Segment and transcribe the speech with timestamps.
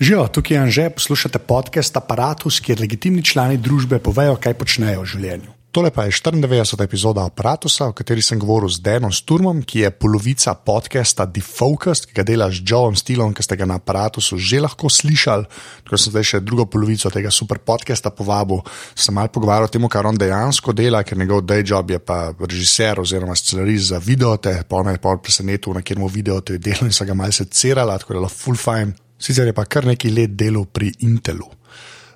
[0.00, 5.08] Živijo, tukaj je Anže, poslušate podcast Apparatus, kjer legitimni člani družbe povejo, kaj počnejo v
[5.08, 5.54] življenju.
[5.72, 6.84] Tole pa je 94.
[6.84, 12.16] epizoda Apparatusa, v kateri sem govoril z Denom Sturmom, ki je polovica podcasta Defocused, ki
[12.16, 15.48] ga dela z Joeom Stilom, ki ste ga na Apparatusu že lahko slišali.
[15.84, 18.60] Tako sem zdaj še drugo polovico tega super podcasta povabil,
[18.92, 22.36] se mal pogovarjal o tem, kar on dejansko dela, ker njegov day job je pa
[22.36, 26.84] režiser oziroma scenarist za videote, pa me je pa presenetil, na kjer mu videote delo
[26.84, 29.05] in so ga malce cerala, tako da je full fine.
[29.18, 31.48] Sicer je pa kar nekaj let delal pri Intelu.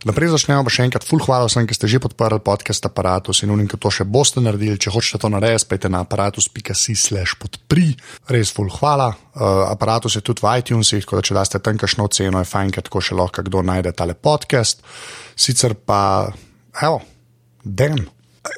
[0.00, 3.52] Naprej začnemo pa še enkrat, full hvala vsem, ki ste že podprli podcast Apparatus in
[3.52, 4.80] unim, ki to še boste naredili.
[4.80, 7.92] Če hočete to narediti, spete na aparatus.si/slash podpri.
[8.32, 9.10] Res full hvala.
[9.36, 12.73] Uh, aparatus je tudi v iTunesih, tako da če daste tam kakšno ceno, je fajn,
[12.73, 14.80] ker tako še lahko kdo najde tale podcast.
[15.37, 16.32] Sicer pa,
[16.80, 17.04] evo,
[17.60, 18.09] den.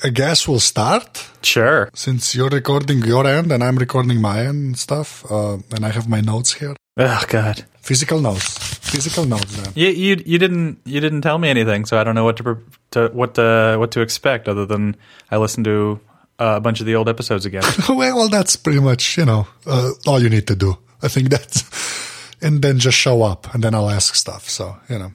[0.06, 1.26] I guess we'll start.
[1.42, 1.90] Sure.
[1.90, 6.06] Since you're recording your end and I'm recording my end stuff, uh, and I have
[6.06, 6.78] my notes here.
[7.02, 7.66] Oh God.
[7.82, 8.78] Physical notes.
[8.78, 9.56] Physical notes.
[9.56, 9.72] Then.
[9.74, 12.58] You, you you didn't you didn't tell me anything, so I don't know what to,
[12.92, 14.96] to what to what to expect other than
[15.32, 16.00] I listened to
[16.38, 17.64] uh, a bunch of the old episodes again.
[17.88, 20.78] well, that's pretty much you know uh, all you need to do.
[21.02, 21.64] I think that's,
[22.40, 24.48] and then just show up, and then I'll ask stuff.
[24.48, 25.12] So you know,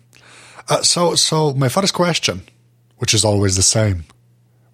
[0.67, 2.41] uh, so so my first question,
[2.97, 4.03] which is always the same,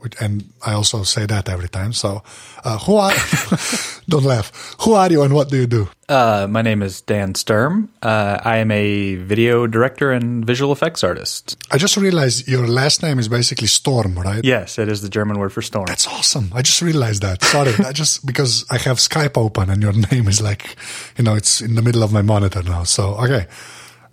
[0.04, 1.94] which- and I also say that every time.
[1.94, 2.22] So,
[2.64, 3.14] uh, who are?
[4.09, 4.52] don't laugh.
[4.82, 5.88] Who are you, and what do you do?
[6.09, 7.90] Uh, my name is Dan Sturm.
[8.04, 11.56] Uh, I am a video director and visual effects artist.
[11.72, 14.44] I just realized your last name is basically Storm, right?
[14.44, 15.86] Yes, it is the German word for storm.
[15.88, 16.52] That's awesome.
[16.54, 17.42] I just realized that.
[17.44, 20.76] Sorry, I just because I have Skype open and your name is like,
[21.18, 22.84] you know, it's in the middle of my monitor now.
[22.84, 23.48] So okay,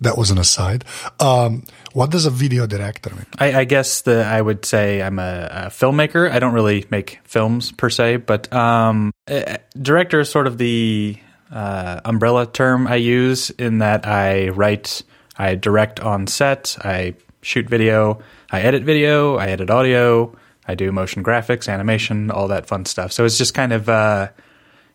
[0.01, 0.85] that was an aside.
[1.19, 3.27] Um, what does a video director mean?
[3.39, 6.31] I, I guess the I would say I'm a, a filmmaker.
[6.31, 11.19] I don't really make films per se, but um, uh, director is sort of the
[11.51, 15.03] uh, umbrella term I use in that I write,
[15.37, 20.93] I direct on set, I shoot video, I edit video, I edit audio, I do
[20.93, 23.13] motion graphics, animation, all that fun stuff.
[23.13, 24.29] So it's just kind of uh,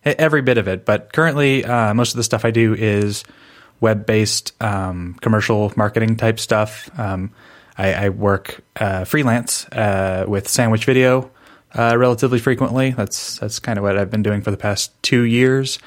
[0.05, 0.85] every bit of it.
[0.85, 3.23] But currently, uh, most of the stuff I do is
[3.80, 6.90] web based um, commercial marketing type stuff.
[7.00, 7.31] Um,
[7.78, 11.30] I, I work uh, freelance uh, with Sandwich Video
[11.74, 12.91] uh, relatively frequently.
[12.91, 15.80] That's that's kind of what I've been doing for the past two years,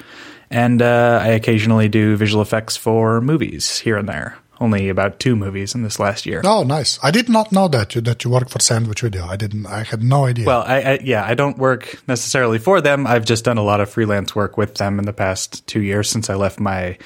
[0.49, 4.37] and uh, I occasionally do visual effects for movies here and there.
[4.61, 6.41] Only about two movies in this last year.
[6.43, 6.99] Oh, nice.
[7.01, 9.25] I did not know that you that you work for Sandwich Video.
[9.25, 9.65] I didn't.
[9.65, 10.45] I had no idea.
[10.45, 13.07] Well, I, I yeah, I don't work necessarily for them.
[13.07, 16.09] I've just done a lot of freelance work with them in the past two years
[16.09, 16.97] since I left my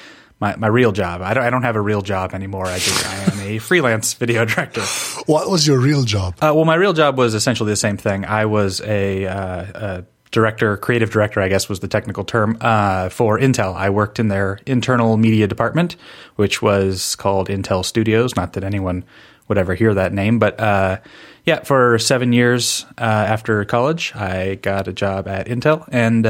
[0.44, 1.22] my, my real job.
[1.22, 2.66] I don't I don't have a real job anymore.
[2.66, 4.82] I just I am a freelance video director.
[5.24, 6.34] what was your real job?
[6.34, 8.26] Uh, well, my real job was essentially the same thing.
[8.26, 13.08] I was a, uh, a director, creative director, I guess was the technical term, uh,
[13.08, 13.74] for Intel.
[13.74, 15.96] I worked in their internal media department,
[16.36, 18.36] which was called Intel Studios.
[18.36, 19.04] Not that anyone
[19.48, 20.98] would ever hear that name, but uh,
[21.46, 23.02] yeah, for seven years uh,
[23.34, 26.26] after college, I got a job at Intel and.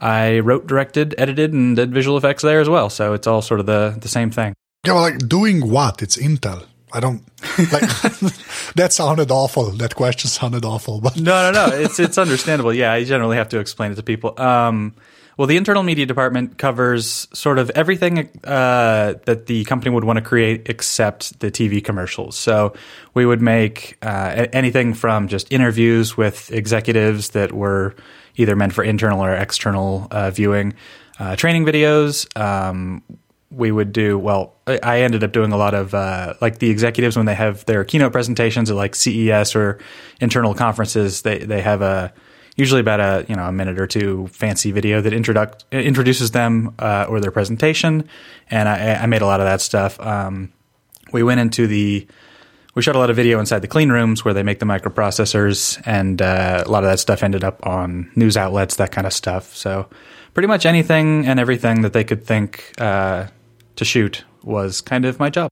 [0.00, 2.90] I wrote, directed, edited, and did visual effects there as well.
[2.90, 4.54] So it's all sort of the, the same thing.
[4.86, 6.02] Yeah, well, like doing what?
[6.02, 6.64] It's Intel.
[6.92, 7.22] I don't
[7.58, 7.82] like
[8.74, 8.92] that.
[8.92, 9.70] Sounded awful.
[9.70, 11.00] That question sounded awful.
[11.00, 11.76] But No, no, no.
[11.76, 12.72] It's it's understandable.
[12.72, 14.34] Yeah, I generally have to explain it to people.
[14.40, 14.94] Um,
[15.36, 20.18] well, the internal media department covers sort of everything uh, that the company would want
[20.18, 22.36] to create except the TV commercials.
[22.36, 22.74] So
[23.14, 27.94] we would make uh, anything from just interviews with executives that were
[28.40, 30.72] either meant for internal or external uh, viewing,
[31.18, 32.26] uh, training videos.
[32.40, 33.02] Um,
[33.50, 37.16] we would do well I- ended up doing a lot of uh, like the executives
[37.16, 39.78] when they have their keynote presentations at like CES or
[40.20, 42.12] internal conferences they they have a
[42.54, 46.72] usually about a you know a minute or two fancy video that introduc- introduces them
[46.78, 48.08] uh, or their presentation
[48.50, 50.52] and I, I made a lot of that stuff um,
[51.12, 52.06] we went into the
[52.74, 55.80] we shot a lot of video inside the clean rooms where they make the microprocessors,
[55.84, 59.12] and uh, a lot of that stuff ended up on news outlets, that kind of
[59.12, 59.54] stuff.
[59.54, 59.88] So,
[60.34, 63.26] pretty much anything and everything that they could think uh,
[63.76, 65.50] to shoot was kind of my job.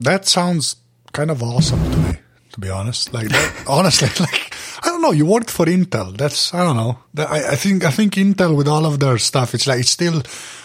[0.00, 0.76] that sounds
[1.12, 2.18] kind of awesome to me,
[2.52, 3.12] to be honest.
[3.12, 5.12] Like that, honestly, like I don't know.
[5.12, 6.16] You worked for Intel.
[6.16, 6.98] That's I don't know.
[7.16, 10.22] I, I think I think Intel with all of their stuff, it's like it's still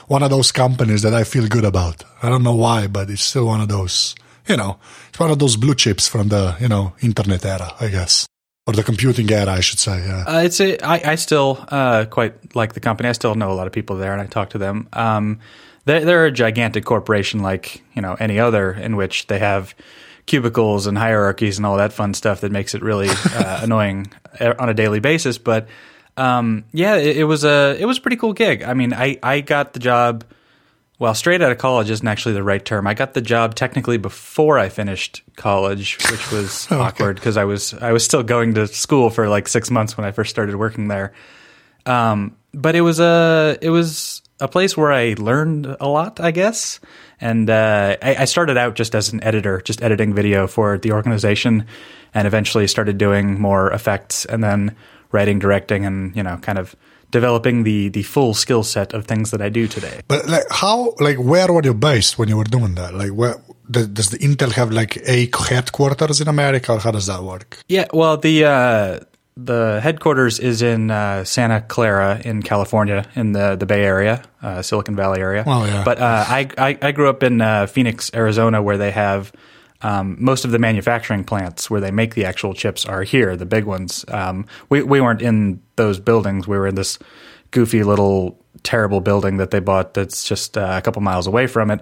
[0.07, 2.03] one of those companies that I feel good about.
[2.21, 4.15] I don't know why, but it's still one of those.
[4.47, 4.77] You know,
[5.13, 8.25] it's one of those blue chips from the you know internet era, I guess,
[8.65, 9.99] or the computing era, I should say.
[9.99, 10.23] Yeah.
[10.27, 13.09] Uh, it's a, I, I still uh, quite like the company.
[13.09, 14.89] I still know a lot of people there, and I talk to them.
[14.91, 15.39] Um,
[15.85, 19.75] they're, they're a gigantic corporation, like you know any other, in which they have
[20.25, 24.55] cubicles and hierarchies and all that fun stuff that makes it really uh, annoying uh,
[24.57, 25.37] on a daily basis.
[25.37, 25.67] But
[26.17, 28.63] um, yeah, it, it was a it was a pretty cool gig.
[28.63, 30.23] I mean, I I got the job
[31.03, 32.87] well, straight out of college isn't actually the right term.
[32.87, 36.79] I got the job technically before I finished college, which was Okay.
[36.81, 40.05] awkward because I was I was still going to school for like six months when
[40.05, 41.11] I first started working there.
[41.85, 46.31] Um, but it was a it was a place where I learned a lot, I
[46.31, 46.79] guess.
[47.19, 50.93] And uh, I, I started out just as an editor, just editing video for the
[50.93, 51.65] organization,
[52.13, 54.73] and eventually started doing more effects, and then
[55.11, 56.77] writing, directing, and you know, kind of
[57.13, 60.01] developing the the full skill set of things that I do today.
[60.07, 62.91] But like, how, like, where were you based when you were doing that?
[62.93, 63.35] Like, where
[63.71, 67.59] does, the Intel have like a headquarters in America, or how does that work?
[67.69, 68.99] Yeah, well, the uh,
[69.37, 74.61] the headquarters is in uh, Santa Clara in California, in the the Bay Area, uh,
[74.61, 75.43] Silicon Valley area.
[75.47, 75.83] Oh, yeah.
[75.85, 79.31] But uh, I, I I grew up in uh, Phoenix, Arizona, where they have.
[79.83, 83.45] Um, most of the manufacturing plants where they make the actual chips are here, the
[83.45, 84.05] big ones.
[84.07, 86.47] Um, we we weren't in those buildings.
[86.47, 86.97] We were in this
[87.51, 91.69] goofy little terrible building that they bought that's just uh, a couple miles away from
[91.69, 91.81] it.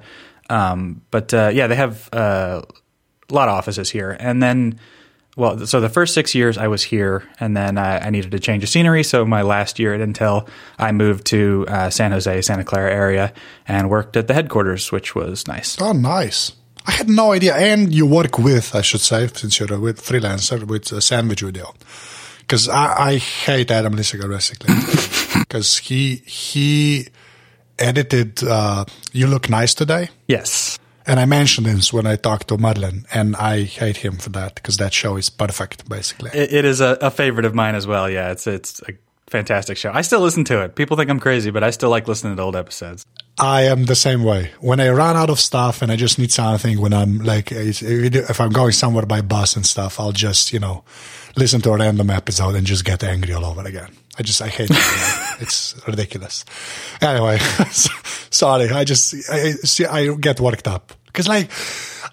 [0.49, 2.61] Um, but uh, yeah, they have uh,
[3.29, 4.17] a lot of offices here.
[4.19, 4.79] And then,
[5.37, 8.39] well, so the first six years I was here, and then I, I needed to
[8.39, 9.03] change of scenery.
[9.03, 13.33] So my last year at Intel, I moved to uh, San Jose, Santa Clara area,
[13.67, 15.79] and worked at the headquarters, which was nice.
[15.79, 16.51] Oh, nice.
[16.87, 17.55] I had no idea.
[17.55, 21.41] And you work with, I should say, since you're a with freelancer, with a sandwich
[21.41, 21.73] video.
[22.39, 24.73] Because I, I hate Adam Lisagor basically.
[25.47, 27.07] Because he he
[27.79, 30.77] edited uh, "You Look Nice Today," Yes.
[31.07, 34.55] and I mentioned this when I talked to Madeline, and I hate him for that
[34.55, 36.31] because that show is perfect, basically.
[36.33, 38.09] It, it is a, a favorite of mine as well.
[38.09, 38.93] Yeah, it's it's a
[39.27, 39.91] fantastic show.
[39.93, 40.75] I still listen to it.
[40.75, 43.05] People think I'm crazy, but I still like listening to old episodes.
[43.39, 44.51] I am the same way.
[44.59, 48.41] When I run out of stuff and I just need something, when I'm like, if
[48.41, 50.83] I'm going somewhere by bus and stuff, I'll just, you know,
[51.35, 53.89] listen to a random episode and just get angry all over again.
[54.19, 54.77] I just, I hate it.
[55.41, 56.45] it's ridiculous.
[57.01, 57.37] Anyway,
[58.29, 58.69] sorry.
[58.69, 61.49] I just, I, see, I get worked up because like,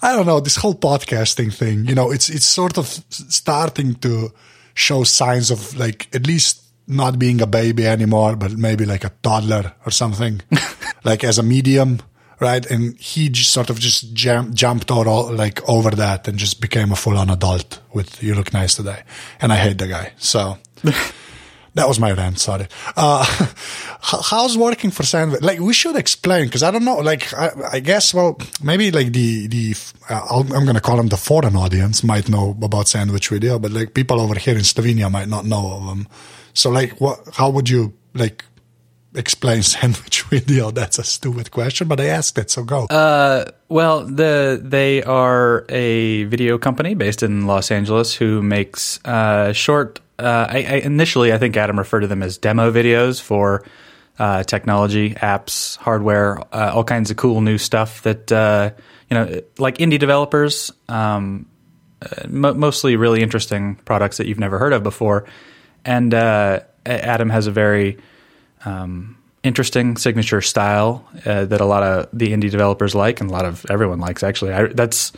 [0.03, 4.33] I don't know, this whole podcasting thing, you know, it's, it's sort of starting to
[4.75, 9.13] show signs of like, at least not being a baby anymore, but maybe like a
[9.23, 10.41] toddler or something,
[11.05, 12.01] like as a medium,
[12.41, 12.65] right?
[12.67, 16.91] And he just sort of just jam- jumped all like over that and just became
[16.91, 19.03] a full on adult with "You Look Nice Today,"
[19.41, 20.13] and I hate the guy.
[20.17, 20.59] So
[21.79, 22.39] that was my rant.
[22.41, 22.67] Sorry.
[22.97, 23.25] Uh,
[24.01, 25.43] how's working for Sandwich?
[25.43, 26.97] Like we should explain because I don't know.
[26.97, 29.75] Like I, I guess well maybe like the the
[30.11, 33.95] uh, I'm gonna call them the foreign audience might know about Sandwich Video, but like
[33.95, 36.09] people over here in Slovenia might not know of them.
[36.53, 37.21] So like what?
[37.35, 38.45] How would you like?
[39.15, 40.71] Explain sandwich video.
[40.71, 42.85] That's a stupid question, but I asked it, so go.
[42.85, 49.55] Uh, well, the they are a video company based in Los Angeles who makes uh,
[49.55, 50.01] short.
[50.19, 53.65] Uh, I, I initially, I think Adam referred to them as demo videos for
[54.19, 58.71] uh, technology, apps, hardware, uh, all kinds of cool new stuff that uh,
[59.09, 60.73] you know, like indie developers.
[60.89, 61.47] Um,
[62.03, 65.25] uh, mo- mostly really interesting products that you've never heard of before,
[65.85, 67.99] and Adam has a very
[68.65, 73.45] um, interesting signature style that a lot of the indie developers like, and a lot
[73.45, 74.23] of everyone likes.
[74.23, 75.13] Actually, I, that's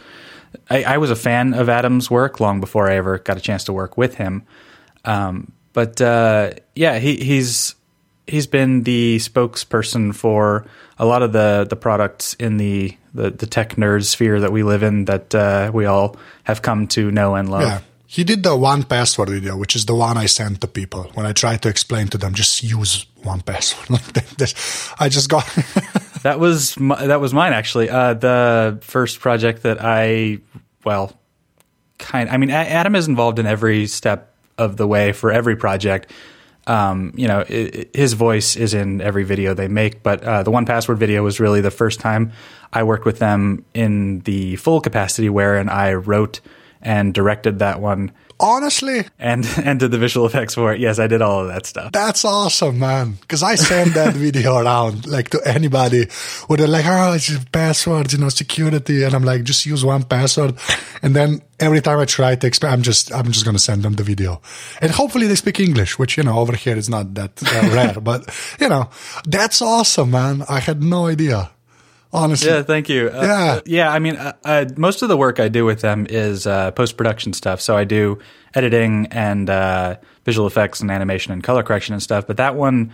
[0.69, 3.65] I, I was a fan of Adam's work long before I ever got a chance
[3.65, 4.47] to work with him.
[5.05, 7.75] Um, but uh, yeah, he, he's
[8.27, 10.67] he's been the spokesperson for
[10.99, 14.63] a lot of the the products in the the, the tech nerd sphere that we
[14.63, 17.63] live in that uh, we all have come to know and love.
[17.63, 17.81] Yeah.
[18.07, 21.27] He did the one password video, which is the one I sent to people when
[21.27, 24.97] I tried to explain to them, just use 1Password.
[25.01, 25.47] I just got.
[26.23, 27.89] That was my, that was mine actually.
[27.89, 30.41] Uh, the first project that I
[30.85, 31.19] well,
[31.99, 32.29] kind.
[32.29, 34.30] I mean, Adam is involved in every step
[34.61, 36.13] of the way for every project.
[36.67, 40.03] Um, you know, i i his voice is in every video they make.
[40.03, 42.33] But uh, the 1Password video was really the first time
[42.73, 46.41] I worked with them in the full capacity, wherein I wrote
[46.83, 50.81] and directed that one Honestly, and and did the visual effects for it.
[50.81, 51.93] Yes, I did all of that stuff.
[51.93, 53.19] that's awesome, man.
[53.21, 56.07] Because I send that video around like to anybody
[56.47, 59.05] where they're like, oh, it's passwords, you know, security.
[59.05, 60.59] And I'm like, just use 1Password.
[61.03, 63.83] And then every time I try to explain, I'm just, I'm just going to send
[63.83, 64.41] them the video.
[64.81, 68.01] And hopefully they speak English, which, you know, over here is not that uh, rare.
[68.01, 68.89] But, you know,
[69.27, 70.45] that's awesome, man.
[70.49, 71.51] I had no idea.
[72.13, 72.51] Honestly.
[72.51, 73.09] Yeah, thank you.
[73.09, 73.45] Uh, Yeah.
[73.45, 73.93] uh, yeah.
[73.93, 76.97] I mean, uh, uh, most of the work I do with them is uh, post
[76.97, 77.61] production stuff.
[77.61, 78.19] So I do
[78.55, 82.27] editing and uh, visual effects and animation and color correction and stuff.
[82.27, 82.93] But that one,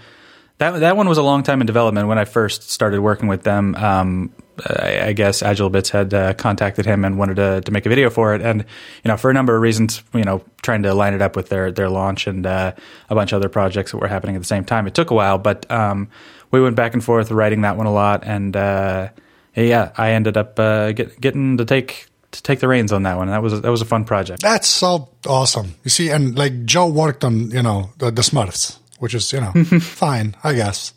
[0.59, 2.09] that that one was a long time in development.
[2.09, 4.33] When I first started working with them, um,
[4.65, 8.11] I, I guess AgileBits had uh, contacted him and wanted to, to make a video
[8.11, 8.65] for it, and
[9.05, 11.49] you know, for a number of reasons, you know, trying to line it up with
[11.49, 12.73] their their launch and uh,
[13.11, 14.87] a bunch of other projects that were happening at the same time.
[14.87, 16.09] It took a while, but um,
[16.51, 19.09] we went back and forth writing that one a lot, and uh,
[19.55, 23.17] yeah, I ended up uh, get, getting to take to take the reins on that
[23.17, 23.29] one.
[23.29, 24.43] That was that was a fun project.
[24.43, 25.75] That's so awesome.
[25.85, 29.41] You see, and like Joe worked on you know the, the Smurfs, which is you
[29.41, 30.93] know fine, I guess.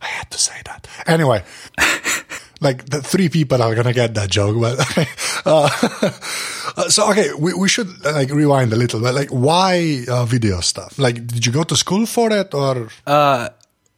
[0.00, 1.42] I had to say that anyway.
[2.64, 4.74] like the three people are gonna get that joke, but
[5.46, 5.68] uh,
[6.88, 10.98] so okay, we, we should like rewind a little But Like, why uh, video stuff?
[10.98, 12.88] Like, did you go to school for it or?
[13.06, 13.50] Uh,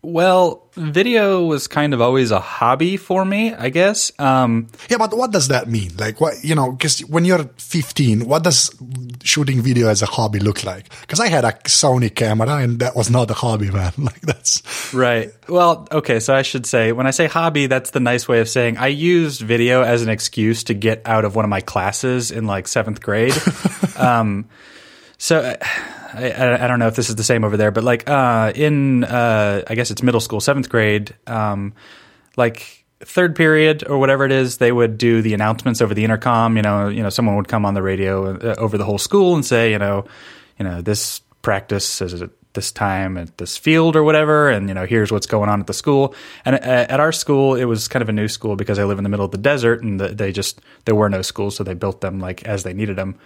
[0.07, 4.13] well, video was kind of always a hobby for me, I guess.
[4.21, 5.91] Um, yeah, but what does that mean?
[5.97, 6.71] Like, what you know?
[6.71, 8.71] Because when you're 15, what does
[9.25, 10.89] shooting video as a hobby look like?
[11.01, 13.93] Because I had a Sony camera, and that was not a hobby, man.
[14.07, 14.63] Like that's
[14.95, 15.33] right.
[15.49, 16.21] Well, okay.
[16.21, 18.87] So I should say, when I say hobby, that's the nice way of saying I
[18.87, 22.69] used video as an excuse to get out of one of my classes in like
[22.69, 23.35] seventh grade.
[23.97, 24.49] um,
[25.19, 25.57] so.
[26.15, 29.05] I, I, don't know if this is the same over there, but like uh, in
[29.05, 31.75] uh, I guess it's middle school, seventh grade, um,
[32.39, 36.57] like third period or whatever it is, they would do the announcements over the intercom.
[36.57, 39.35] You know, you know, someone would come on the radio uh, over the whole school
[39.35, 40.07] and say, you know,
[40.59, 44.75] you know, this practice is at this time at this field or whatever, and you
[44.75, 46.15] know, here's what's going on at the school.
[46.45, 48.99] And uh, at our school, it was kind of a new school because I live
[48.99, 51.63] in the middle of the desert, and the, they just there were no schools, so
[51.63, 53.17] they built them like as they needed them.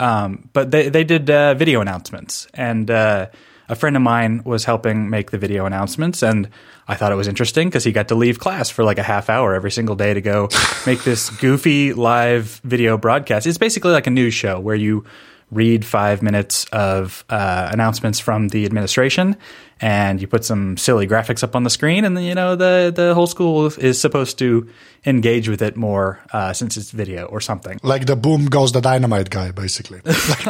[0.00, 3.26] Um, but they they did uh, video announcements, and uh,
[3.68, 6.48] a friend of mine was helping make the video announcements, and
[6.86, 9.28] I thought it was interesting because he got to leave class for like a half
[9.28, 10.48] hour every single day to go
[10.86, 13.46] make this goofy live video broadcast.
[13.46, 15.04] It's basically like a news show where you
[15.50, 19.36] read five minutes of uh, announcements from the administration,
[19.80, 22.92] and you put some silly graphics up on the screen, and then you know the
[22.94, 24.68] the whole school is supposed to
[25.06, 27.78] engage with it more uh, since it's video or something.
[27.82, 30.00] Like the boom goes the dynamite guy, basically.
[30.28, 30.46] Like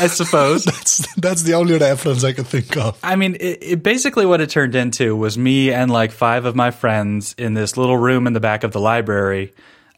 [0.00, 2.98] I suppose that's that's the only reference I can think of.
[3.02, 6.56] I mean, it, it basically what it turned into was me and like five of
[6.56, 9.52] my friends in this little room in the back of the library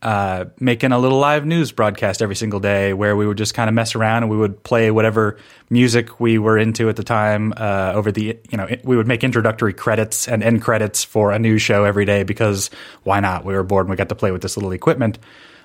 [0.05, 3.71] uh, making a little live news broadcast every single day where we would just kind
[3.71, 5.39] of mess around and we would play whatever
[5.71, 9.25] music we were into at the time uh, over the you know we would make
[9.25, 12.69] introductory credits and end credits for a news show every day because
[13.03, 13.47] why not?
[13.47, 15.19] We were bored and we got to play with this little equipment.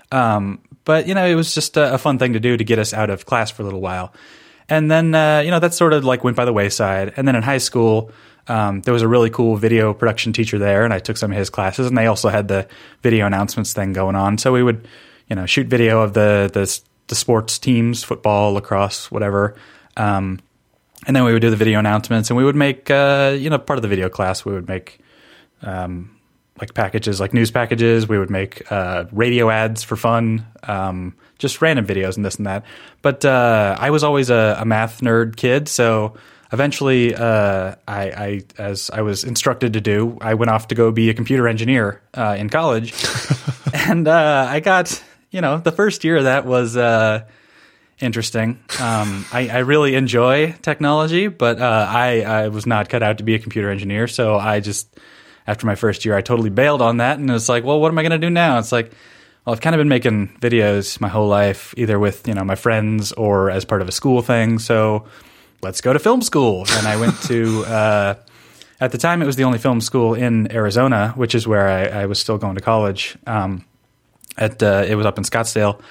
[0.09, 2.79] Um, but you know it was just a, a, fun thing to do to get
[2.79, 4.13] us out of class for a little while.
[4.69, 7.13] And then uh, you know that sort of like went by the wayside.
[7.17, 8.09] And then in high school
[8.49, 11.37] um, there was a really cool video production teacher there, and I took some of
[11.37, 11.87] his classes.
[11.87, 12.67] And they also had the
[13.01, 14.87] video announcements thing going on, so we would,
[15.29, 19.55] you know, shoot video of the the, the sports teams, football, lacrosse, whatever.
[19.95, 20.39] Um,
[21.07, 23.57] and then we would do the video announcements, and we would make, uh, you know,
[23.57, 24.43] part of the video class.
[24.43, 24.99] We would make
[25.61, 26.17] um,
[26.59, 28.07] like packages, like news packages.
[28.07, 32.45] We would make uh, radio ads for fun, um, just random videos and this and
[32.47, 32.65] that.
[33.01, 36.15] But uh, I was always a, a math nerd kid, so
[36.51, 40.91] eventually, uh, I, I, as I was instructed to do, I went off to go
[40.91, 42.93] be a computer engineer uh, in college,
[43.73, 47.25] and uh, I got you know the first year of that was uh,
[47.99, 48.59] interesting.
[48.79, 53.23] Um, I, I, really enjoy technology, but uh, I, I was not cut out to
[53.23, 54.87] be a computer engineer, so I just
[55.45, 57.97] after my first year, I totally bailed on that, and it's like, well, what am
[57.97, 58.59] I going to do now?
[58.59, 58.91] It's like.
[59.45, 62.55] Well, I've kind of been making videos my whole life, either with you know my
[62.55, 64.59] friends or as part of a school thing.
[64.59, 65.05] So
[65.61, 66.65] let's go to film school.
[66.71, 68.15] And I went to, uh,
[68.79, 72.01] at the time, it was the only film school in Arizona, which is where I,
[72.01, 73.17] I was still going to college.
[73.27, 73.65] Um,
[74.37, 75.81] at uh, it was up in Scottsdale,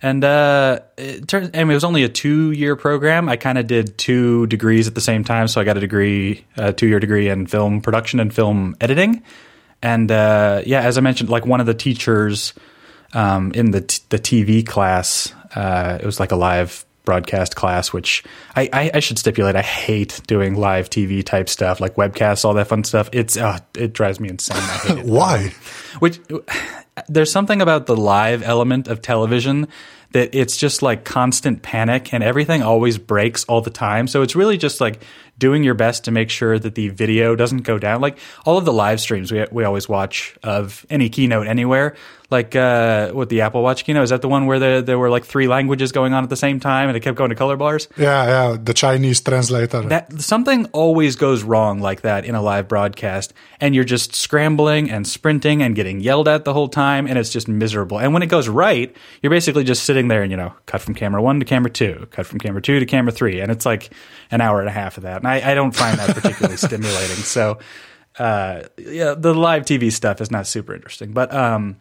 [0.00, 1.50] and uh, it turned.
[1.54, 3.28] I mean, it was only a two-year program.
[3.28, 6.44] I kind of did two degrees at the same time, so I got a degree,
[6.56, 9.22] a two-year degree in film production and film editing.
[9.82, 12.54] And uh, yeah, as I mentioned, like one of the teachers
[13.12, 17.90] um, in the t- the TV class, uh, it was like a live broadcast class,
[17.90, 18.22] which
[18.54, 22.52] I, I, I, should stipulate I hate doing live TV type stuff like webcasts, all
[22.52, 23.08] that fun stuff.
[23.12, 24.58] It's uh, it drives me insane.
[24.58, 25.06] I hate it.
[25.06, 25.54] Why?
[26.00, 26.20] Which
[27.08, 29.68] there's something about the live element of television
[30.12, 34.06] that it's just like constant panic and everything always breaks all the time.
[34.06, 35.02] So it's really just like
[35.38, 38.00] doing your best to make sure that the video doesn't go down.
[38.00, 41.94] Like all of the live streams we we always watch of any keynote anywhere,
[42.30, 45.08] like uh, what the Apple Watch keynote is that the one where there there were
[45.08, 47.56] like three languages going on at the same time and it kept going to color
[47.56, 47.88] bars.
[47.96, 49.82] Yeah, yeah, the Chinese translator.
[49.82, 54.90] That something always goes wrong like that in a live broadcast, and you're just scrambling
[54.90, 57.98] and sprinting and getting yelled at the whole time, and it's just miserable.
[57.98, 60.94] And when it goes right, you're basically just sitting there and you know cut from
[60.94, 63.92] camera one to camera two, cut from camera two to camera three, and it's like
[64.30, 65.16] an hour and a half of that.
[65.16, 67.16] And I, I don't find that particularly stimulating.
[67.16, 67.58] So.
[68.18, 71.80] Uh, yeah, the live TV stuff is not super interesting, but um,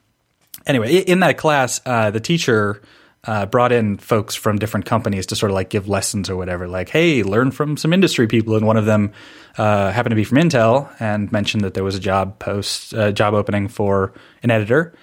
[0.67, 2.79] anyway, in that class, uh, the teacher
[3.27, 6.67] uh, brought in folks from different companies to sort of like give lessons or whatever.
[6.67, 8.55] Like, hey, learn from some industry people.
[8.55, 9.11] And one of them
[9.57, 13.11] uh, happened to be from Intel and mentioned that there was a job post, uh,
[13.11, 14.93] job opening for an editor.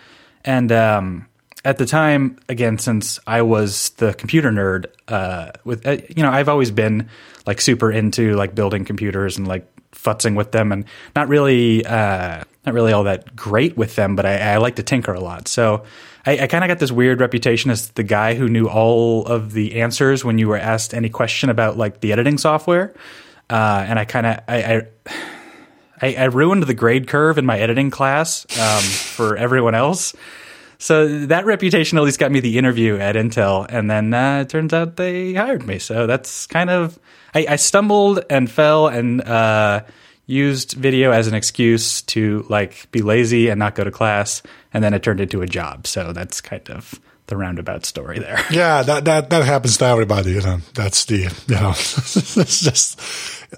[0.44, 1.26] And um,
[1.64, 6.30] at the time, again, since I was the computer nerd, uh, with uh, you know,
[6.30, 7.09] I've always been
[7.47, 10.85] like super into like building computers and like futzing with them, and
[11.16, 14.14] not really, uh, not really all that great with them.
[14.14, 15.85] But I, I like to tinker a lot, so
[16.26, 19.52] I, I kind of got this weird reputation as the guy who knew all of
[19.52, 22.94] the answers when you were asked any question about like the editing software.
[23.49, 24.83] Uh, and I kind of I, I
[26.02, 30.14] I, I ruined the grade curve in my editing class um, for everyone else.
[30.84, 34.50] So that reputation at least got me the interview at Intel, and then uh, it
[34.50, 35.78] turns out they hired me.
[35.78, 36.98] So that's kind of
[37.34, 39.84] I, I stumbled and fell and uh,
[40.26, 44.42] used video as an excuse to like be lazy and not go to class,
[44.74, 45.86] and then it turned into a job.
[45.86, 48.44] So that's kind of the roundabout story there.
[48.50, 50.32] Yeah, that, that that happens to everybody.
[50.32, 53.00] You know, that's the you know, it's just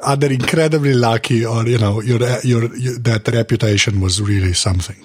[0.01, 5.05] either incredibly lucky or you know, your your your that reputation was really something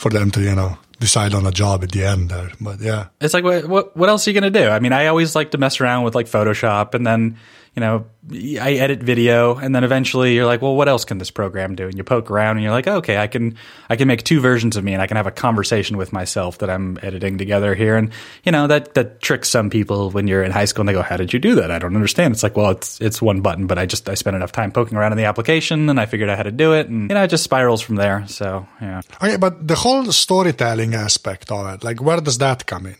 [0.00, 2.50] for them to you know decide on a job at the end there.
[2.60, 4.68] But yeah, It's like what what what else are you gonna do?
[4.68, 7.36] I mean, I always like to mess around with like Photoshop, and then
[7.74, 11.30] you know I edit video, and then eventually you're like, well, what else can this
[11.30, 11.86] program do?
[11.86, 13.56] And you poke around, and you're like, okay, I can
[13.88, 16.58] I can make two versions of me, and I can have a conversation with myself
[16.58, 18.10] that I'm editing together here, and
[18.44, 21.02] you know that that tricks some people when you're in high school and they go,
[21.02, 21.70] how did you do that?
[21.70, 22.34] I don't understand.
[22.34, 24.98] It's like, well, it's it's one button, but I just I spent enough time poking
[24.98, 27.22] around in the application, and I figured out how to do it, and you know
[27.22, 28.26] it just spirals from there.
[28.26, 29.00] So yeah.
[29.22, 32.96] okay, but the whole storytelling aspect of it, like where does that come in?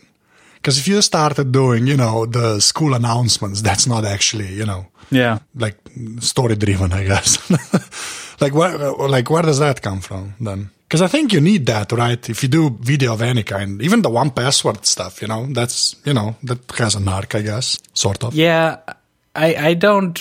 [0.61, 4.85] Because if you started doing, you know, the school announcements, that's not actually, you know,
[5.09, 5.39] Yeah.
[5.55, 5.75] like
[6.19, 7.37] story driven, I guess.
[8.41, 8.77] like where,
[9.09, 10.69] like where does that come from then?
[10.87, 12.29] Because I think you need that, right?
[12.29, 16.13] If you do video of any kind, even the 1Password stuff, you know, that's you
[16.13, 18.33] know that has an arc, I guess, sort of.
[18.35, 18.77] Yeah,
[19.33, 20.19] I I don't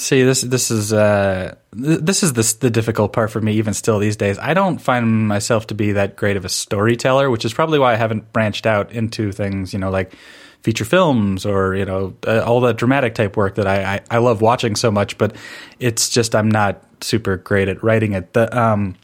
[0.00, 0.42] see this.
[0.42, 4.38] This is uh this is the the difficult part for me even still these days.
[4.38, 7.92] I don't find myself to be that great of a storyteller, which is probably why
[7.92, 10.14] I haven't branched out into things you know like
[10.62, 14.18] feature films or you know uh, all that dramatic type work that I, I I
[14.18, 15.18] love watching so much.
[15.18, 15.36] But
[15.78, 18.32] it's just I'm not super great at writing it.
[18.32, 18.96] The um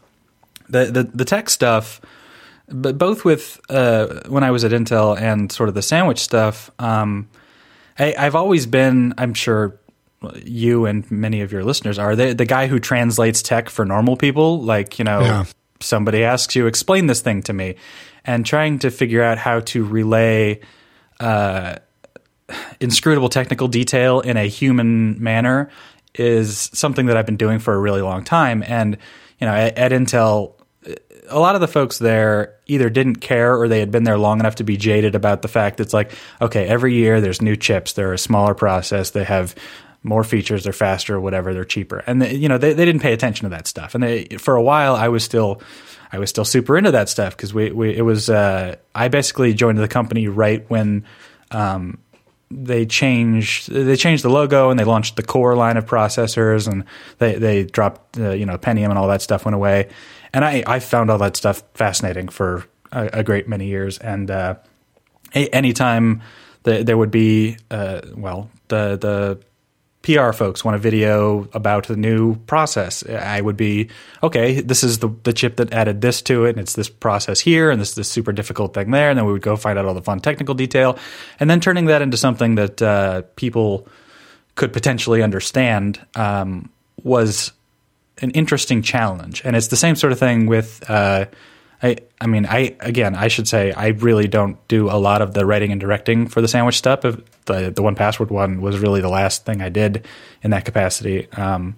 [0.69, 2.01] the the, the tech stuff
[2.69, 6.69] but both with uh, when I was at Intel and sort of the sandwich stuff,
[6.79, 7.29] um,
[7.97, 9.79] I, I've always been, I'm sure
[10.43, 14.17] you and many of your listeners are the, the guy who translates tech for normal
[14.17, 14.61] people.
[14.61, 15.45] Like, you know, Yeah.
[15.79, 17.75] somebody asks you, explain this thing to me,
[18.25, 20.59] and trying to figure out how to relay
[21.19, 21.75] uh,
[22.79, 25.69] inscrutable technical detail in a human manner
[26.15, 28.63] is something that I've been doing for a really long time.
[28.65, 28.97] And,
[29.39, 30.53] you know, at, at Intel,
[31.29, 34.39] a lot of the folks there either didn't care or they had been there long
[34.39, 37.55] enough to be jaded about the fact that it's like, okay, every year there's new
[37.55, 39.53] chips, they're a smaller process, they have
[40.07, 41.99] more features, they're faster, whatever, they're cheaper.
[42.07, 43.93] And they, you know, they, they didn't pay attention to that stuff.
[43.93, 45.61] And they, for a while I was still
[46.11, 49.53] I was still super into that stuff because we, we it was uh, I basically
[49.53, 51.05] joined the company right when
[51.51, 51.99] um,
[52.49, 56.85] they changed they changed the logo and they launched the core line of processors and
[57.17, 59.89] they they dropped uh, you know Pentium and all that stuff went away
[60.33, 64.31] and I I found all that stuff fascinating for a, a great many years and
[64.31, 64.55] uh,
[65.33, 66.21] anytime
[66.63, 69.39] the, there would be uh, well the the
[70.07, 73.05] PR folks want a video about the new process.
[73.05, 73.89] I would be
[74.23, 74.61] okay.
[74.61, 77.69] This is the the chip that added this to it, and it's this process here,
[77.69, 79.83] and this is this super difficult thing there, and then we would go find out
[79.83, 80.97] all the fun technical detail,
[81.41, 83.85] and then turning that into something that uh, people
[84.55, 86.69] could potentially understand um,
[87.03, 87.51] was
[88.19, 89.41] an interesting challenge.
[89.43, 90.89] And it's the same sort of thing with.
[90.89, 91.25] Uh,
[91.81, 95.33] I, I mean, I again, I should say, I really don't do a lot of
[95.33, 97.01] the writing and directing for the sandwich stuff.
[97.01, 100.05] The the 1Password one was really the last thing I did
[100.41, 101.31] in that capacity.
[101.33, 101.75] Um,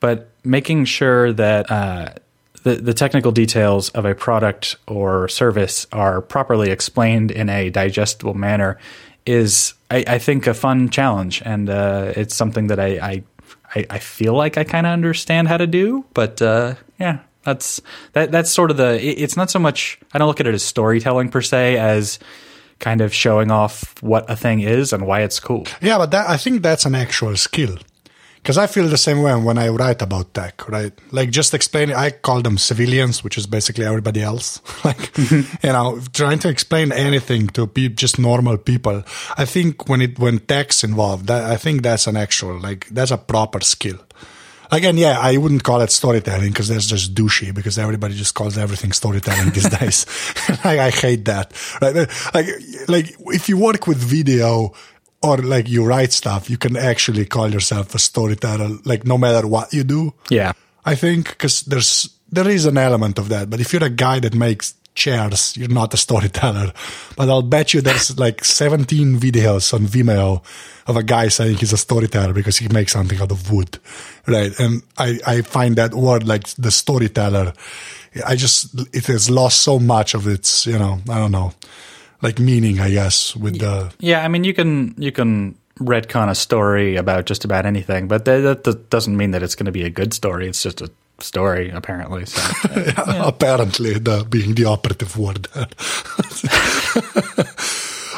[0.00, 2.14] but making sure that uh,
[2.62, 8.34] the the technical details of a product or service are properly explained in a digestible
[8.34, 8.78] manner
[9.26, 13.22] is, I, I think, a fun challenge, and uh, it's something that I I,
[13.74, 16.04] I, I feel like I kind of understand how to do.
[16.14, 17.80] But uh, yeah, that's
[18.12, 18.94] that that's sort of the.
[19.02, 19.98] it- It's not so much.
[20.12, 22.18] I don't look at it as storytelling per se as
[22.80, 25.64] kind of showing off what a thing is and why it's cool.
[25.80, 27.78] Yeah, but that, I think that's an actual skill.
[28.36, 30.92] Because I feel the same way when I write about tech, right?
[31.12, 34.60] Like just explaining, I call them civilians, which is basically everybody else.
[34.84, 39.02] like, you know, trying to explain anything to pe- just normal people.
[39.38, 43.12] I think when it, when tech's involved, that, I think that's an actual, like, that's
[43.12, 43.96] a proper skill.
[44.70, 48.58] Again, yeah, I wouldn't call it storytelling because that's just douchey because everybody just calls
[48.58, 50.06] everything storytelling these days.
[50.64, 51.52] I, I hate that.
[51.80, 51.94] Right?
[52.34, 52.46] Like,
[52.88, 54.72] like if you work with video
[55.22, 59.46] or like you write stuff, you can actually call yourself a storyteller, like no matter
[59.46, 60.14] what you do.
[60.30, 60.52] Yeah.
[60.84, 63.48] I think because there's there is an element of that.
[63.48, 66.72] But if you're a guy that makes chairs, you're not a storyteller.
[67.16, 70.42] But I'll bet you there's like 17 videos on Vimeo
[70.86, 73.78] of a guy saying he's a storyteller because he makes something out of wood,
[74.26, 74.58] right?
[74.58, 77.52] And I I find that word like the storyteller,
[78.26, 81.52] I just it has lost so much of its you know I don't know
[82.22, 86.34] like meaning I guess with the Yeah, I mean, you can you can retcon a
[86.34, 89.82] story about just about anything, but that, that doesn't mean that it's going to be
[89.82, 90.48] a good story.
[90.48, 92.26] It's just a story, apparently.
[92.26, 95.48] So, uh, apparently, the being the operative word.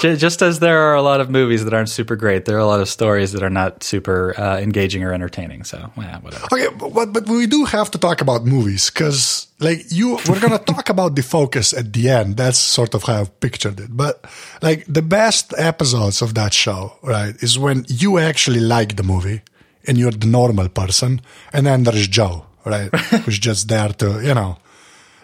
[0.01, 2.67] Just as there are a lot of movies that aren't super great, there are a
[2.67, 5.65] lot of stories that are not super uh, engaging or entertaining.
[5.65, 6.45] So, yeah, whatever.
[6.53, 10.59] Okay, but but we do have to talk about movies because, like, you we're gonna
[10.75, 12.37] talk about Defocused at the end.
[12.37, 13.97] That's sort of how I've pictured it.
[13.97, 14.23] But
[14.61, 19.41] like the best episodes of that show, right, is when you actually like the movie
[19.87, 21.23] and you're the normal person,
[21.55, 24.59] and then there's Joe, right, who's just there to, you know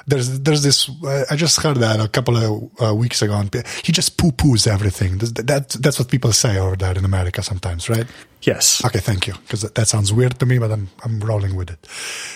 [0.07, 0.91] there's there's this.
[1.31, 3.41] I just heard that a couple of uh, weeks ago.
[3.83, 5.19] He just poo poos everything.
[5.19, 8.07] That, that, that's what people say over there in America sometimes, right?
[8.43, 8.85] Yes.
[8.85, 9.35] Okay, thank you.
[9.35, 11.87] Because that, that, sounds weird to me, but I'm I'm rolling with it.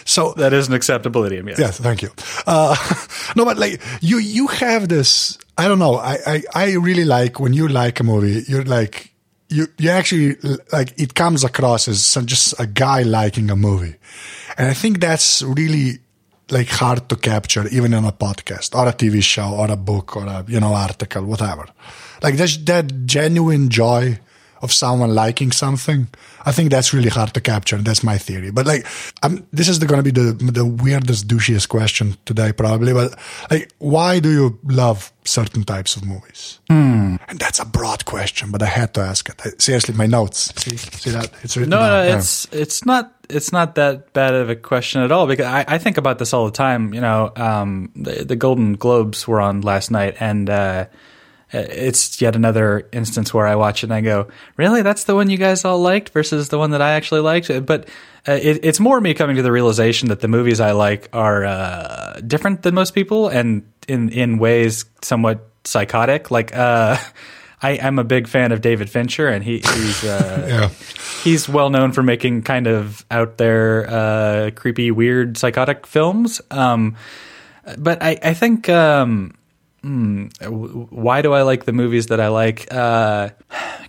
[0.04, 1.48] So that is an acceptable idiom.
[1.48, 1.58] Yes.
[1.58, 1.80] Yes.
[1.80, 2.10] Thank you.
[2.46, 2.76] Uh,
[3.36, 5.38] no, but like you you have this.
[5.58, 5.96] I don't know.
[5.96, 8.44] I, I I really like when you like a movie.
[8.46, 9.12] You're like
[9.48, 10.36] you you actually
[10.72, 13.96] like it comes across as just a guy liking a movie,
[14.58, 16.00] and I think that's really
[16.50, 20.16] like hard to capture even in a podcast or a TV show or a book
[20.16, 21.66] or a you know article whatever.
[22.22, 24.18] Like there's that genuine joy
[24.62, 26.08] of someone liking something
[26.44, 28.86] I think that's really hard to capture that's my theory but like
[29.22, 33.18] I'm, this is going to be the the weirdest douchiest question today probably but
[33.50, 37.18] like why do you love certain types of movies mm.
[37.28, 40.52] and that's a broad question but I had to ask it I, seriously my notes
[40.62, 42.06] see see that it's written no, down.
[42.06, 42.60] no it's yeah.
[42.60, 45.98] it's not it's not that bad of a question at all because I, I think
[45.98, 46.94] about this all the time.
[46.94, 50.86] You know, um, the, the, Golden Globes were on last night, and uh,
[51.52, 54.82] it's yet another instance where I watch it and I go, "Really?
[54.82, 57.88] That's the one you guys all liked versus the one that I actually liked." But
[58.26, 61.44] uh, it, it's more me coming to the realization that the movies I like are
[61.44, 66.30] uh, different than most people, and in in ways somewhat psychotic.
[66.30, 66.54] Like.
[66.54, 66.96] Uh,
[67.62, 70.68] I, am a big fan of David Fincher, and he, he's uh, yeah.
[71.24, 76.42] he's well known for making kind of out there, uh, creepy, weird, psychotic films.
[76.50, 76.96] Um,
[77.78, 79.34] but I, I think um,
[79.86, 82.66] hmm, why do I like the movies that I like?
[82.72, 83.30] Uh,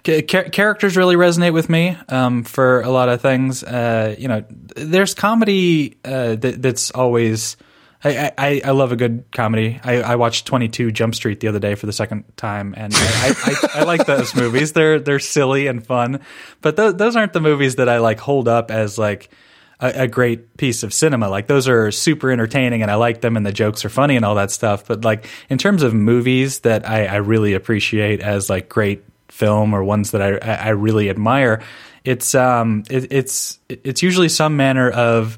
[0.04, 3.64] characters really resonate with me um, for a lot of things.
[3.64, 7.58] Uh, you know, there's comedy uh, that, that's always
[8.04, 9.80] I, I, I love a good comedy.
[9.84, 12.94] I, I watched Twenty Two Jump Street the other day for the second time, and
[12.96, 14.74] I, like those movies.
[14.74, 16.20] They're they're silly and fun,
[16.62, 19.32] but th- those aren't the movies that I like hold up as like
[19.80, 21.30] a, a, great piece of cinema.
[21.30, 24.26] Like those are super entertaining, and I like them, and the jokes are funny and
[24.26, 24.88] all that stuff.
[24.88, 29.74] But like in terms of movies that I, I really appreciate as like great film
[29.74, 31.62] or ones that I I really admire,
[32.04, 35.38] it's um it, it's it's usually some manner of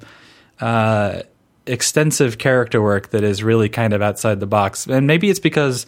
[0.61, 1.21] uh
[1.65, 4.87] extensive character work that is really kind of outside the box.
[4.87, 5.85] And maybe it's because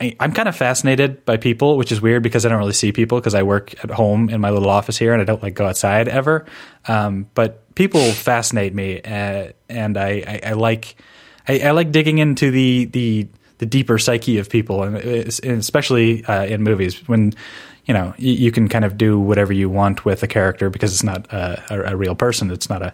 [0.00, 2.92] I, am kind of fascinated by people, which is weird because I don't really see
[2.92, 5.54] people because I work at home in my little office here and I don't like
[5.54, 6.46] go outside ever.
[6.86, 10.96] Um, but people fascinate me, uh, and I, I, I like
[11.46, 16.44] I, I, like digging into the the the deeper psyche of people, and, especially uh,
[16.44, 17.32] in movies when
[17.86, 20.92] you know you, you, can kind of do whatever you want with a character because
[20.92, 22.50] it's not a, a, a real person.
[22.50, 22.92] It's not a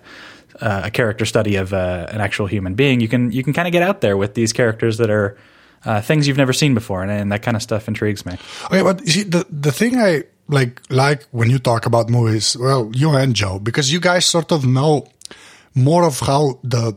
[0.60, 3.66] uh, a character study of uh, an actual human being, you can you can kind
[3.66, 5.36] of get out there with these characters that are
[5.84, 8.36] uh, things you've never seen before, and, and, that kind of stuff intrigues me.
[8.66, 12.56] Okay, but you see, the the thing I like like when you talk about movies,
[12.58, 15.06] well, you and Joe, because you guys sort of know
[15.74, 16.96] more of how the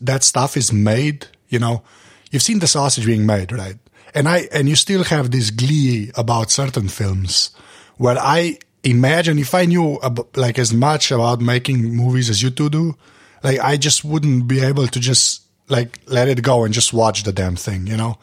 [0.00, 1.26] that stuff is made.
[1.48, 1.82] You know,
[2.30, 3.76] you've seen the sausage being made, right?
[4.14, 7.50] And I and you still have this glee about certain films
[7.96, 9.98] where I imagine if I knew
[10.36, 12.96] like as much about making movies as you two do,
[13.42, 17.22] like I just wouldn't be able to just like let it go and just watch
[17.22, 18.18] the damn thing, you know?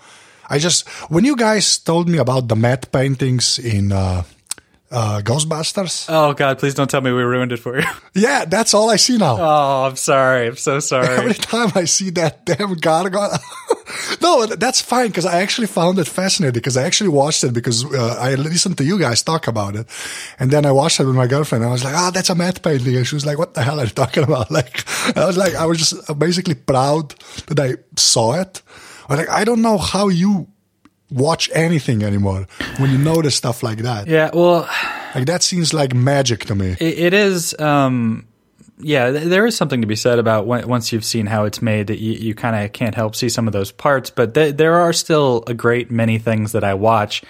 [0.49, 4.23] I just when you guys told me about the matte paintings in uh
[4.91, 6.05] uh, Ghostbusters.
[6.09, 7.85] Oh God, please don't tell me we ruined it for you.
[8.13, 9.37] Yeah, that's all I see now.
[9.39, 10.47] Oh, I'm sorry.
[10.47, 11.07] I'm so sorry.
[11.07, 13.37] Every time I see that damn gargoyle.
[14.21, 17.85] no, that's fine because I actually found it fascinating because I actually watched it because
[17.85, 19.87] uh, I listened to you guys talk about it.
[20.39, 21.63] And then I watched it with my girlfriend.
[21.63, 22.95] And I was like, oh, that's a matte painting.
[22.95, 24.49] And she was like, what the hell are you talking about?
[24.57, 24.83] Like,
[25.15, 27.13] I was like, I was just basically proud
[27.47, 28.63] that I saw it.
[29.09, 30.47] I like, I don't know how you
[31.11, 34.07] watch anything anymore when you notice stuff like that.
[34.07, 34.67] Yeah, well,
[35.15, 36.75] Like that seems like magic to me.
[36.79, 37.57] it, it is.
[37.59, 38.27] Um,
[38.79, 41.61] yeah, th- there is something to be said about when, once you've seen how it's
[41.61, 44.09] made that you, you kind of can't help see some of those parts.
[44.11, 47.23] But th- there are still a great many things that I watch.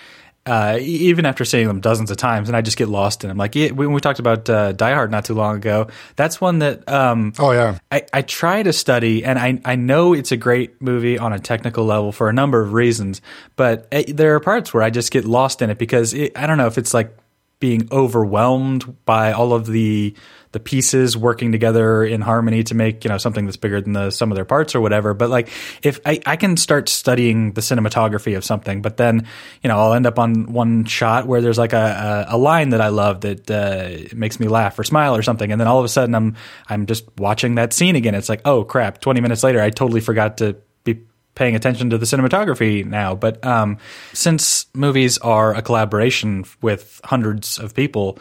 [0.47, 3.37] Uh, even after seeing them dozens of times, and I just get lost in them.
[3.37, 6.87] Like when we talked about uh, Die Hard not too long ago, that's one that
[6.89, 7.79] um, Oh yeah.
[7.91, 11.39] I, I try to study, and I, I know it's a great movie on a
[11.39, 13.21] technical level for a number of reasons,
[13.57, 16.47] but uh, there are parts where I just get lost in it because it, I
[16.47, 17.15] don't know if it's like
[17.59, 20.15] being overwhelmed by all of the
[20.57, 24.09] the pieces working together in harmony to make you know something that's bigger than the
[24.09, 25.13] sum of their parts or whatever.
[25.13, 25.49] But like
[25.83, 29.27] if I, I can start studying the cinematography of something, but then
[29.61, 32.69] you know I'll end up on one shot where there's like a, a, a line
[32.69, 35.77] that I love that uh, makes me laugh or smile or something, and then all
[35.77, 36.35] of a sudden I'm
[36.67, 38.15] I'm just watching that scene again.
[38.15, 38.99] It's like oh crap!
[38.99, 41.03] Twenty minutes later, I totally forgot to be
[41.35, 43.13] paying attention to the cinematography now.
[43.13, 43.77] But um,
[44.11, 48.17] since movies are a collaboration with hundreds of people,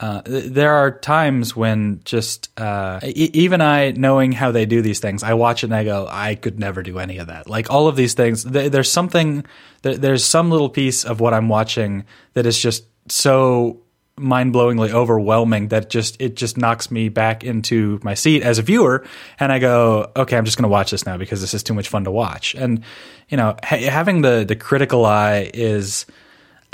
[0.00, 4.98] uh, there are times when just uh, e- even I, knowing how they do these
[4.98, 7.50] things, I watch it and I go, I could never do any of that.
[7.50, 9.44] Like all of these things, th- there's something,
[9.82, 13.82] th- there's some little piece of what I'm watching that is just so
[14.16, 19.02] mind-blowingly overwhelming that just it just knocks me back into my seat as a viewer
[19.38, 21.72] and i go okay i'm just going to watch this now because this is too
[21.72, 22.84] much fun to watch and
[23.30, 26.04] you know ha- having the the critical eye is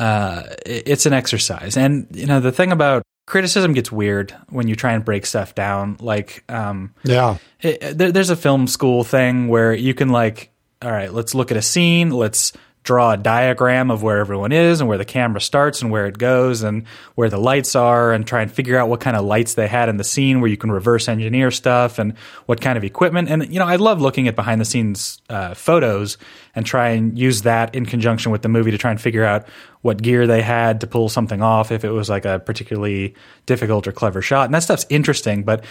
[0.01, 4.77] uh it's an exercise and you know the thing about criticism gets weird when you
[4.77, 7.39] try and break stuff down like um Yeah.
[7.61, 10.51] it, there, there's a film school thing where you can like
[10.83, 12.53] all right let's look at a scene let's
[12.87, 16.17] draw a diagram of where everyone is and where the camera starts and where it
[16.17, 19.55] goes and where the lights are and try and figure out what kind of lights
[19.55, 22.85] they had in the scene where you can reverse engineer stuff and what kind of
[22.85, 23.29] equipment.
[23.29, 26.17] And you know i love looking at behind the scenes uh, photos
[26.55, 29.47] and try and use that in conjunction with the movie to try and figure out
[29.83, 33.15] what gear they had to pull something off if it was like a particularly
[33.47, 34.47] difficult or clever shot.
[34.47, 35.65] And that stuff's interesting but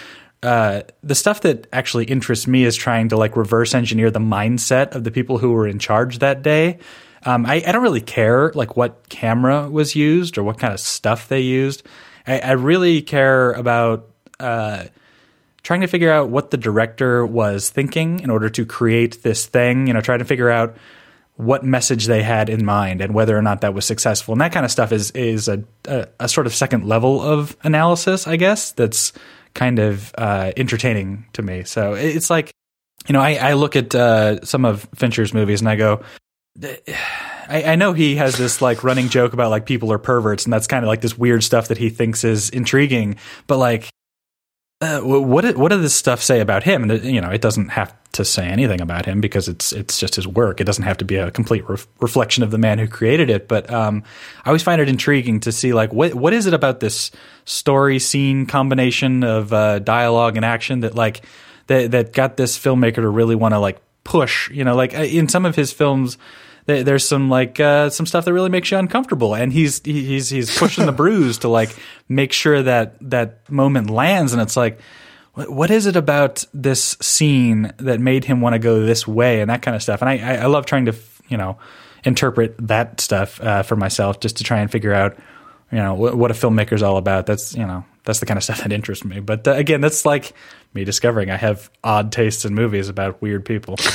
[0.44, 4.96] uh, the stuff that actually interests me is trying to like reverse engineer the mindset
[4.96, 6.80] of the people who were in charge that day.
[7.24, 10.80] Um, I, I don't really care like what camera was used or what kind of
[10.80, 11.84] stuff they used.
[12.28, 14.86] I, I really care about uh,
[15.64, 19.88] trying to figure out what the director was thinking in order to create this thing.
[19.88, 20.78] You know, trying to figure out
[21.38, 24.34] what message they had in mind and whether or not that was successful.
[24.34, 27.58] And that kind of stuff is is a, a, a sort of second level of
[27.64, 28.72] analysis, I guess.
[28.72, 29.12] That's
[29.56, 31.64] kind of uh, entertaining to me.
[31.64, 32.52] So it's like,
[33.08, 36.04] you know, I, I look at uh, some of Fincher's movies and I go,
[36.62, 40.54] I, I know he has this like running joke about like people are perverts, and
[40.54, 43.18] that's kind of like this weird stuff that he thinks is intriguing.
[43.48, 43.90] But like,
[44.82, 46.90] uh, what what does this stuff say about him?
[46.90, 50.16] And you know, it doesn't have to say anything about him because it's it's just
[50.16, 50.60] his work.
[50.60, 53.48] It doesn't have to be a complete ref- reflection of the man who created it.
[53.48, 54.04] But um,
[54.44, 57.12] I always find it intriguing to see like what what is it about this
[57.46, 61.26] story scene combination of uh, dialogue and action that like
[61.68, 64.50] that that got this filmmaker to really want to like push.
[64.50, 66.18] You know, like uh, in some of his films.
[66.68, 70.58] There's some like uh, some stuff that really makes you uncomfortable, and he's he's he's
[70.58, 71.70] pushing the bruise to like
[72.10, 74.80] make sure that that moment lands, and it's like,
[75.36, 79.50] what, is it about this scene that made him want to go this way and
[79.50, 80.02] that kind of stuff?
[80.02, 80.96] And I I, I love trying to
[81.28, 81.58] you know
[82.04, 85.18] interpret that stuff uh, for myself just to try and figure out
[85.72, 87.26] you know what, what a filmmaker's all about.
[87.26, 89.20] That's you know that's the kind of stuff that interests me.
[89.20, 90.34] But uh, again, that's like
[90.74, 93.76] me discovering I have odd tastes in movies about weird people.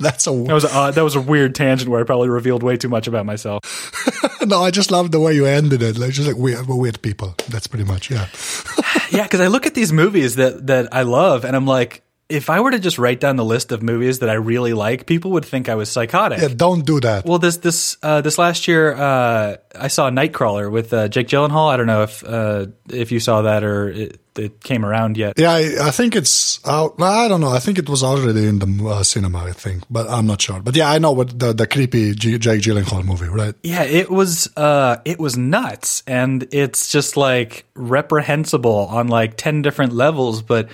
[0.00, 2.62] That's a That was a, odd, that was a weird tangent where I probably revealed
[2.62, 3.60] way too much about myself.
[4.46, 4.62] no.
[4.62, 5.98] I just love the way you ended it.
[5.98, 7.34] Like just like weird, we're weird people.
[7.48, 8.28] That's pretty much yeah.
[9.10, 12.50] yeah, because I look at these movies that that I love, and I'm like, if
[12.50, 15.30] I were to just write down the list of movies that I really like, people
[15.32, 16.40] would think I was psychotic.
[16.40, 17.24] Yeah, don't do that.
[17.24, 21.72] Well, this this uh, this last year, uh, I saw Nightcrawler with uh, Jake Gyllenhaal.
[21.72, 25.38] I don't know if uh, if you saw that or it, it came around yet.
[25.38, 26.98] yeah, I, I think it's out.
[26.98, 27.48] well, I don't know.
[27.50, 29.38] I think it was already in the uh, cinema.
[29.44, 30.60] I think, but I'm not sure.
[30.60, 33.54] But yeah, I know what the the creepy G- Jake Gyllenhaal movie, right?
[33.62, 39.62] Yeah, it was uh it was nuts and it's just like reprehensible on like 10
[39.62, 40.68] different levels, but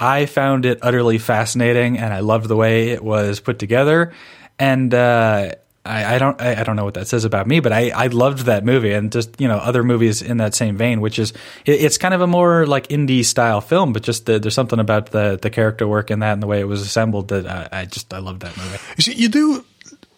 [0.00, 4.12] I found it utterly fascinating and I loved the way it was put together
[4.58, 5.52] and uh
[5.84, 8.06] I, I don't I, I don't know what that says about me, but I, I
[8.08, 11.32] loved that movie and just you know other movies in that same vein, which is
[11.64, 14.78] it, it's kind of a more like indie style film, but just the, there's something
[14.78, 17.68] about the the character work in that and the way it was assembled that I,
[17.72, 18.78] I just I love that movie.
[18.98, 19.64] You see, you do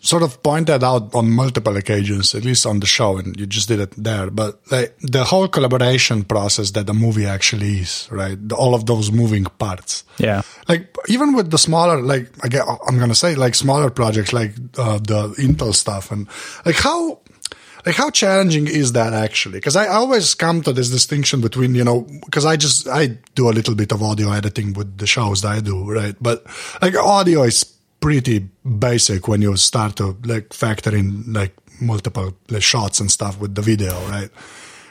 [0.02, 3.46] sort of point that out on multiple occasions, at least on the show, and you
[3.46, 4.30] just did it there.
[4.30, 8.36] But like, the whole collaboration process that the movie actually is, right?
[8.36, 10.02] The, all of those moving parts.
[10.18, 10.42] Yeah.
[10.68, 14.54] Like even with the smaller, like I get, I'm gonna say like smaller projects, like
[14.76, 16.28] uh, the Intel stuff, and
[16.66, 17.20] like how.
[17.84, 19.58] Like how challenging is that actually?
[19.58, 23.48] Because I always come to this distinction between you know because I just I do
[23.48, 26.46] a little bit of audio editing with the shows that I do right, but
[26.80, 27.64] like audio is
[28.02, 28.40] pretty
[28.78, 33.54] basic when you start to like factor in like multiple like, shots and stuff with
[33.54, 34.30] the video, right?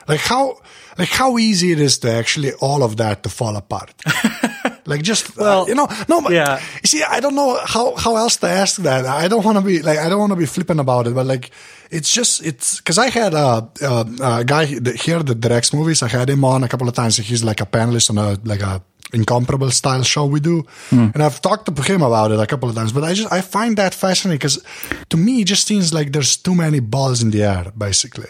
[0.08, 0.58] Like how
[0.98, 3.94] like how easy it is to actually all of that to fall apart.
[4.86, 6.60] like just well, uh, you know, no, but yeah.
[6.82, 9.06] You see, I don't know how how else to ask that.
[9.06, 11.26] I don't want to be like I don't want to be flippant about it, but
[11.26, 11.52] like
[11.92, 16.02] it's just it's because I had a, a, a guy here that directs movies.
[16.02, 17.18] I had him on a couple of times.
[17.18, 18.82] He's like a panelist on a like a
[19.14, 20.64] incomparable style show we do.
[20.90, 21.14] Mm.
[21.14, 23.42] And I've talked to him about it a couple of times, but I just, I
[23.42, 24.64] find that fascinating because
[25.10, 28.30] to me, it just seems like there's too many balls in the air, basically.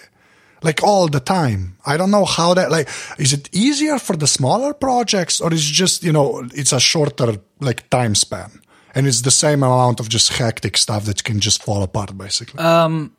[0.63, 1.77] Like all the time.
[1.85, 5.67] I don't know how that, like, is it easier for the smaller projects or is
[5.67, 8.61] it just, you know, it's a shorter, like, time span?
[8.93, 12.59] And it's the same amount of just hectic stuff that can just fall apart, basically.
[12.59, 13.13] Um,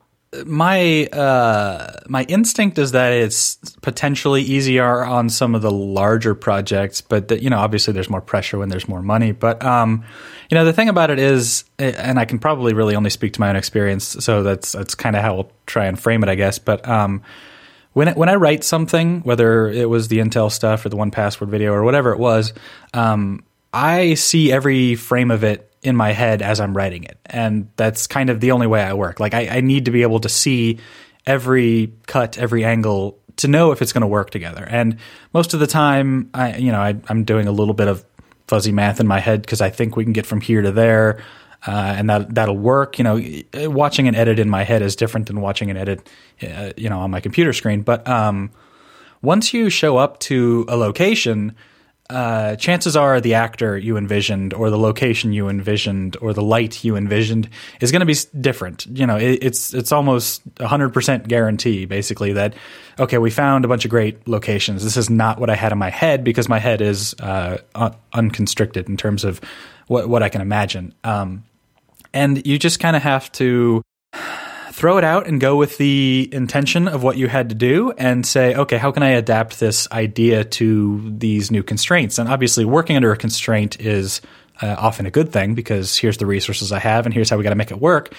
[0.47, 7.01] my uh, my instinct is that it's potentially easier on some of the larger projects,
[7.03, 9.33] but that, you know, obviously there's more pressure when there's more money.
[9.33, 10.05] But um,
[10.51, 13.41] you know, the thing about it is, and I can probably really only speak to
[13.41, 16.35] my own experience, so that's that's kind of how I'll try and frame it, I
[16.35, 16.59] guess.
[16.59, 17.23] But um,
[17.93, 21.49] when it, when I write something, whether it was the Intel stuff or the 1Password
[21.49, 22.55] video or whatever it was,
[22.95, 27.19] um, I see every frame of it in my head as I'm writing it.
[27.27, 29.21] And that's kind of the only way I work.
[29.21, 30.79] Like I, I need to be able to see
[31.27, 34.67] every cut, every angle to know if it's going to work together.
[34.69, 34.99] And
[35.33, 38.05] most of the time, I, you know, I, am doing a little bit of
[38.47, 41.23] fuzzy math in my head because I think we can get from here to there.
[41.65, 42.99] Uh, and that that'll work.
[42.99, 43.23] You know,
[43.71, 46.09] watching an edit in my head is different than watching an edit,
[46.43, 47.83] uh, you know, on my computer screen.
[47.83, 48.51] But um,
[49.23, 51.55] once you show up to a location,
[52.11, 56.85] uh, chances are the actor you envisioned or the location you envisioned or the light
[56.85, 57.49] you envisioned
[57.81, 58.87] is going to be different.
[58.87, 62.55] You know, it, it's it's almost a hundred percent guarantee, basically, that
[62.99, 64.85] okay, we found a bunch of great locations.
[64.85, 67.97] This is not what I had in my head because my head is uh, un-
[68.13, 69.41] unconstricted in terms of
[69.87, 70.95] what what I can imagine.
[71.05, 71.45] Um,
[72.13, 73.83] and you just kind of have to
[74.73, 78.27] throw it out and go with the intention of what you had to do and
[78.27, 82.19] say, okay, how can I adapt this idea to these new constraints?
[82.19, 84.21] And obviously, working under a constraint is
[84.61, 87.45] uh, often a good thing because here's the resources I have and here's how we
[87.45, 88.15] got to make it work.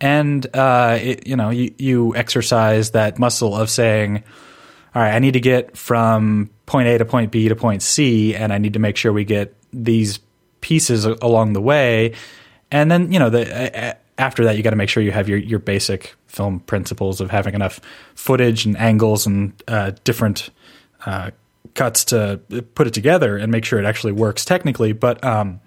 [0.00, 4.22] And uh, it, you know, you, you exercise that muscle of saying,
[4.94, 8.34] all right, I need to get from point A to point B to point C,
[8.34, 10.20] and I need to make sure we get these
[10.60, 12.14] pieces along the way.
[12.70, 15.38] And then, you know, the after that, you got to make sure you have your,
[15.38, 17.80] your basic film principles of having enough
[18.14, 20.50] footage and angles and uh, different
[21.06, 21.30] uh,
[21.74, 22.40] cuts to
[22.74, 24.92] put it together and make sure it actually works technically.
[24.92, 25.60] But um,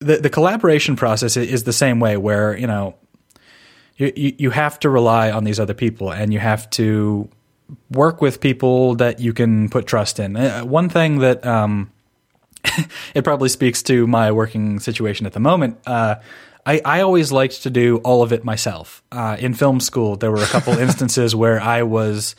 [0.00, 2.96] the the collaboration process is the same way, where you know
[3.96, 7.28] you you have to rely on these other people and you have to
[7.90, 10.36] work with people that you can put trust in.
[10.36, 11.90] Uh, one thing that um,
[13.14, 15.78] it probably speaks to my working situation at the moment.
[15.86, 16.16] Uh,
[16.66, 19.02] I, I always liked to do all of it myself.
[19.12, 22.34] Uh, in film school, there were a couple instances where I was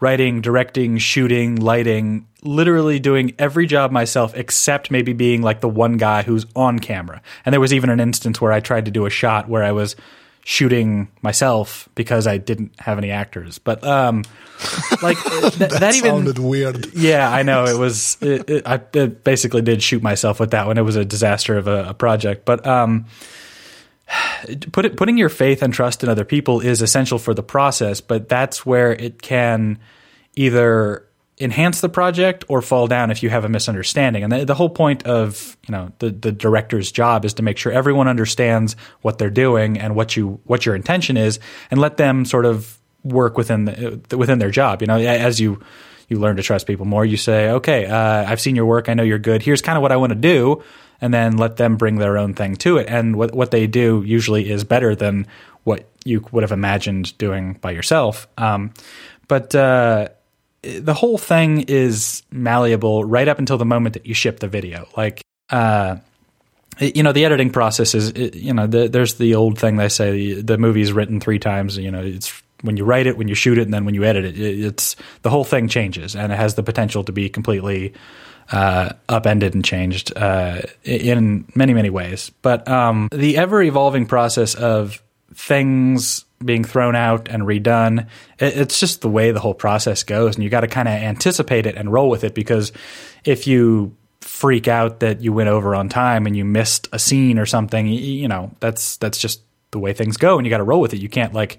[0.00, 5.96] writing, directing, shooting, lighting, literally doing every job myself except maybe being like the one
[5.96, 7.20] guy who's on camera.
[7.44, 9.72] And there was even an instance where I tried to do a shot where I
[9.72, 9.96] was
[10.44, 13.58] shooting myself because I didn't have any actors.
[13.58, 14.24] But um,
[15.02, 16.94] like th- that, that, even sounded weird.
[16.94, 18.18] Yeah, I know it was.
[18.20, 20.76] It, it, I it basically did shoot myself with that one.
[20.76, 22.44] It was a disaster of a, a project.
[22.44, 23.06] But um,
[24.72, 28.00] put it, putting your faith and trust in other people is essential for the process,
[28.00, 29.78] but that's where it can
[30.36, 31.08] either
[31.40, 34.22] enhance the project or fall down if you have a misunderstanding.
[34.22, 37.58] And the, the, whole point of you know the the director's job is to make
[37.58, 41.40] sure everyone understands what they're doing and what you what your intention is,
[41.70, 44.80] and let them sort of work within the, within their job.
[44.80, 45.60] You know, as you
[46.08, 48.94] you learn to trust people more, you say, okay, uh, I've seen your work, I
[48.94, 49.42] know you're good.
[49.42, 50.62] Here's kind of what I want to do
[51.00, 52.88] and then let them bring their own thing to it.
[52.88, 55.26] And what what they do usually is better than
[55.64, 58.26] what you would have imagined doing by yourself.
[58.36, 58.72] Um,
[59.28, 60.08] but uh,
[60.62, 64.86] the whole thing is malleable right up until the moment that you ship the video.
[64.96, 65.96] Like, uh,
[66.80, 70.34] you know the editing process is you know the, there's the old thing they say
[70.34, 73.34] the, the movie's written three times you know it's when you write it when you
[73.34, 76.36] shoot it and then when you edit it it's the whole thing changes and it
[76.36, 77.92] has the potential to be completely
[78.52, 84.54] uh, upended and changed uh, in many many ways but um, the ever evolving process
[84.54, 85.02] of
[85.34, 88.06] things being thrown out and redone
[88.38, 90.94] it, it's just the way the whole process goes and you got to kind of
[90.94, 92.72] anticipate it and roll with it because
[93.24, 97.38] if you freak out that you went over on time and you missed a scene
[97.38, 100.64] or something, you know, that's that's just the way things go and you got to
[100.64, 101.00] roll with it.
[101.00, 101.58] You can't like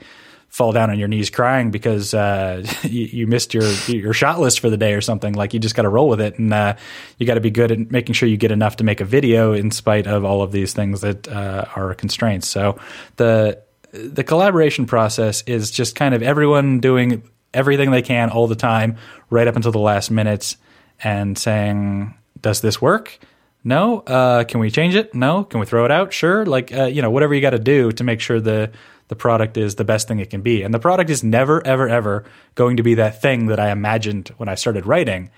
[0.56, 4.62] fall down on your knees crying because uh, you, you, missed your your shot list
[4.62, 5.34] for the day or something.
[5.34, 6.78] Like you just got to roll with it, and uh,
[7.18, 9.52] you got to be good at making sure you get enough to make a video
[9.52, 12.48] in spite of all of these things that uh, are constraints.
[12.48, 12.80] So
[13.18, 18.56] the the collaboration process is just kind of everyone doing everything they can all the
[18.56, 18.96] time,
[19.30, 20.56] right up until the last minutes,
[21.04, 23.20] and saying does this work?
[23.66, 24.00] No.
[24.02, 25.14] Uh, can we change it?
[25.14, 25.44] No.
[25.44, 26.14] Can we throw it out?
[26.14, 26.46] Sure.
[26.46, 28.72] Like uh, you know, whatever you got to do to make sure the
[29.08, 30.64] the product is the best thing it can be.
[30.64, 32.26] And the product is never, ever, ever
[32.56, 35.30] going to be that thing that I imagined when I started writing.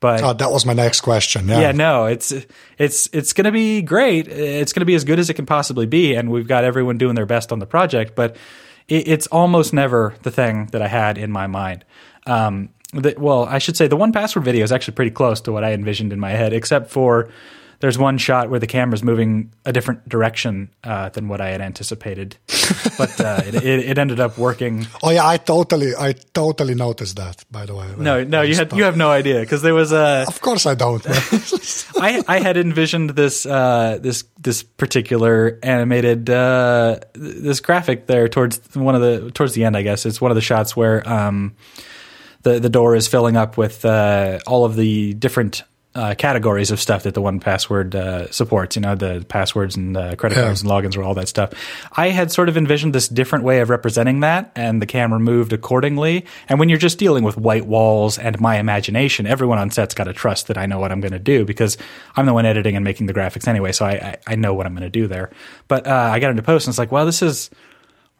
[0.00, 1.48] But oh, that was my next question.
[1.48, 1.60] Yeah.
[1.60, 2.30] yeah, no, it's
[2.76, 4.28] it's it's going to be great.
[4.28, 6.98] It's going to be as good as it can possibly be, and we've got everyone
[6.98, 8.14] doing their best on the project.
[8.14, 8.36] But
[8.88, 11.86] it, it's almost never the thing that I had in my mind.
[12.26, 15.64] Um, the, well, I should say the 1Password video is actually pretty close to what
[15.64, 17.30] I envisioned in my head, except for
[17.80, 21.60] there's one shot where the camera's moving a different direction uh, than what I had
[21.60, 22.36] anticipated,
[22.98, 24.86] but uh, it, it, it, ended up working.
[25.02, 27.44] Oh yeah, I totally, I totally noticed that.
[27.50, 30.24] By the way, no, no, you had you have no idea because there was a.
[30.26, 31.04] Of course, I don't.
[31.96, 38.60] I I had envisioned this uh, this this particular animated uh, this graphic there towards
[38.74, 39.76] one of the towards the end.
[39.76, 41.06] I guess it's one of the shots where.
[41.08, 41.56] Um,
[42.44, 45.64] the the door is filling up with uh, all of the different
[45.94, 48.76] uh, categories of stuff that the 1Password uh, supports.
[48.76, 51.52] You know, the passwords and uh, credit cards and logins or all that stuff.
[51.92, 55.52] I had sort of envisioned this different way of representing that, and the camera moved
[55.52, 56.26] accordingly.
[56.48, 60.04] And when you're just dealing with white walls and my imagination, everyone on set's got
[60.04, 61.76] to trust that I know what I'm going to do because
[62.16, 63.72] I'm the one editing and making the graphics anyway.
[63.72, 65.30] So I I, I know what I'm going to do there.
[65.68, 67.50] But uh, I got into post and it's like, well, this is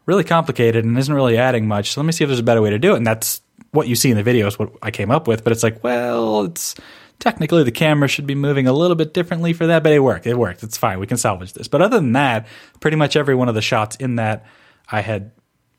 [0.07, 1.93] really complicated and isn't really adding much.
[1.93, 2.99] So let me see if there's a better way to do it.
[2.99, 5.45] And that's what you see in the video is what I came up with.
[5.45, 6.75] But it's like, well, it's
[7.19, 10.27] technically the camera should be moving a little bit differently for that, but it worked.
[10.27, 10.62] It worked.
[10.62, 10.99] It's fine.
[10.99, 11.69] We can salvage this.
[11.69, 12.47] But other than that,
[12.81, 14.45] pretty much every one of the shots in that
[14.91, 15.31] I had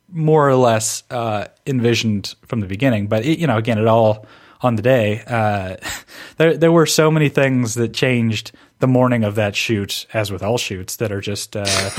[0.10, 3.08] more or less uh, envisioned from the beginning.
[3.08, 4.26] But it, you know, again, it all
[4.62, 5.24] on the day.
[5.26, 5.78] Uh,
[6.38, 10.44] there there were so many things that changed the morning of that shoot, as with
[10.44, 11.90] all shoots, that are just uh,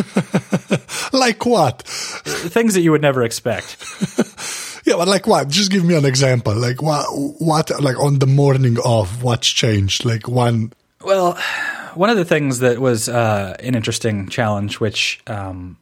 [1.12, 3.76] like what things that you would never expect.
[4.86, 5.48] yeah, but like what?
[5.48, 6.54] Just give me an example.
[6.54, 7.06] Like what?
[7.40, 7.82] What?
[7.82, 10.04] Like on the morning of, what's changed?
[10.04, 10.72] Like one.
[11.02, 11.36] Well,
[11.94, 15.76] one of the things that was uh, an interesting challenge, which um,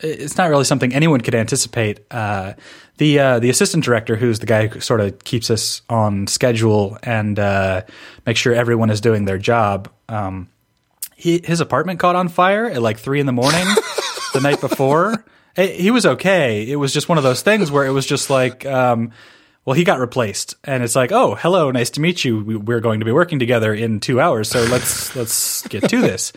[0.00, 2.00] it's not really something anyone could anticipate.
[2.10, 2.54] Uh,
[2.96, 6.98] the uh, the assistant director, who's the guy who sort of keeps us on schedule
[7.04, 7.82] and uh,
[8.26, 9.88] makes sure everyone is doing their job.
[10.08, 10.48] Um,
[11.14, 13.64] he, his apartment caught on fire at like three in the morning
[14.34, 15.24] the night before.
[15.56, 16.68] He was okay.
[16.68, 19.12] It was just one of those things where it was just like, um,
[19.64, 22.42] well, he got replaced, and it's like, oh, hello, nice to meet you.
[22.42, 26.32] We're going to be working together in two hours, so let's let's get to this.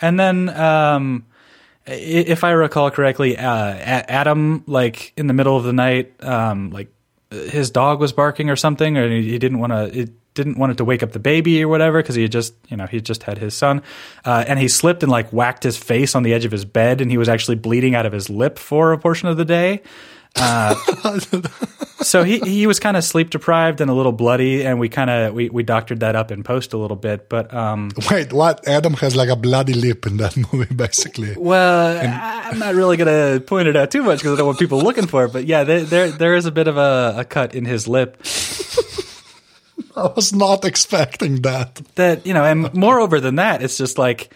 [0.00, 0.48] And then.
[0.48, 1.26] Um,
[1.86, 6.92] if I recall correctly, uh, Adam, like in the middle of the night, um, like
[7.30, 10.10] his dog was barking or something, or he didn't want to.
[10.36, 12.76] Didn't want it to wake up the baby or whatever because he had just, you
[12.76, 13.82] know, he just had his son,
[14.24, 17.00] uh, and he slipped and like whacked his face on the edge of his bed,
[17.00, 19.80] and he was actually bleeding out of his lip for a portion of the day.
[20.38, 20.74] Uh,
[22.02, 25.08] so he he was kind of sleep deprived and a little bloody, and we kind
[25.08, 27.30] of we, we doctored that up in post a little bit.
[27.30, 28.68] But um, wait, what?
[28.68, 31.34] Adam has like a bloody lip in that movie, basically.
[31.38, 34.58] Well, and- I'm not really gonna point it out too much because I don't want
[34.58, 35.32] people looking for it.
[35.32, 38.22] But yeah, there there, there is a bit of a, a cut in his lip.
[39.96, 41.80] I was not expecting that.
[41.94, 44.32] That you know, and moreover than that, it's just like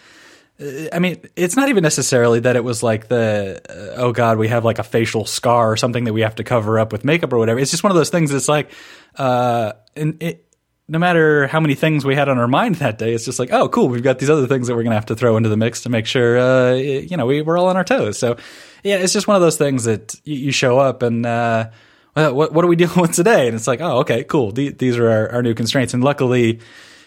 [0.93, 4.47] I mean, it's not even necessarily that it was like the uh, oh god, we
[4.49, 7.33] have like a facial scar or something that we have to cover up with makeup
[7.33, 7.59] or whatever.
[7.59, 8.71] It's just one of those things that's like,
[9.15, 10.45] uh, and it,
[10.87, 13.51] no matter how many things we had on our mind that day, it's just like,
[13.51, 15.57] oh, cool, we've got these other things that we're gonna have to throw into the
[15.57, 18.19] mix to make sure, uh, you know, we, we're all on our toes.
[18.19, 18.37] So,
[18.83, 21.25] yeah, it's just one of those things that you, you show up and.
[21.25, 21.69] Uh,
[22.15, 23.47] well, what, what are we dealing with today?
[23.47, 24.51] And it's like, oh, okay, cool.
[24.51, 25.93] these are our, our new constraints.
[25.93, 26.59] And luckily,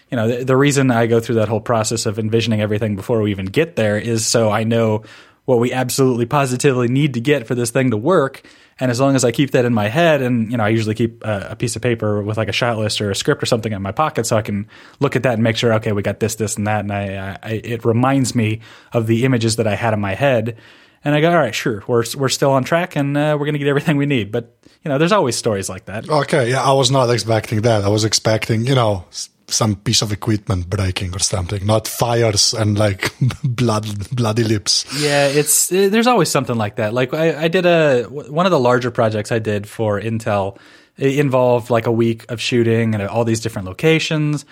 [0.09, 3.21] you know, the, the, reason I go through that whole process of envisioning everything before
[3.21, 5.03] we even get there is so I know
[5.45, 8.43] what we absolutely positively need to get for this thing to work.
[8.79, 10.95] And as long as I keep that in my head, and you know, I usually
[10.95, 13.45] keep a, a, piece of paper with like a shot list or a script or
[13.45, 14.67] something in my pocket, so I can
[14.99, 17.37] look at that and make sure, okay, we got this, this, and that, and I,
[17.41, 18.59] I it reminds me
[18.91, 20.57] of the images that I had in my head.
[21.05, 23.59] And I go, all right, sure, we're we're still on track, and uh, we're gonna
[23.59, 24.31] get everything we need.
[24.31, 26.09] But you know, there's always stories like that.
[26.09, 27.83] Okay, yeah, I was not expecting that.
[27.83, 29.05] I was expecting, you know,
[29.47, 34.85] some piece of equipment breaking or something, not fires and like blood, bloody lips.
[34.99, 36.93] Yeah, it's it, there's always something like that.
[36.93, 40.57] Like I, I did a one of the larger projects I did for Intel.
[40.97, 44.45] It involved like a week of shooting and all these different locations,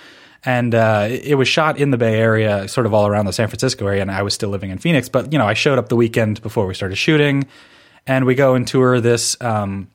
[0.46, 3.48] and uh, it was shot in the Bay Area, sort of all around the San
[3.48, 4.02] Francisco area.
[4.02, 6.41] And I was still living in Phoenix, but you know I showed up the weekend
[6.41, 7.48] before we started shooting,
[8.06, 9.39] and we go and tour this.
[9.41, 9.89] Um,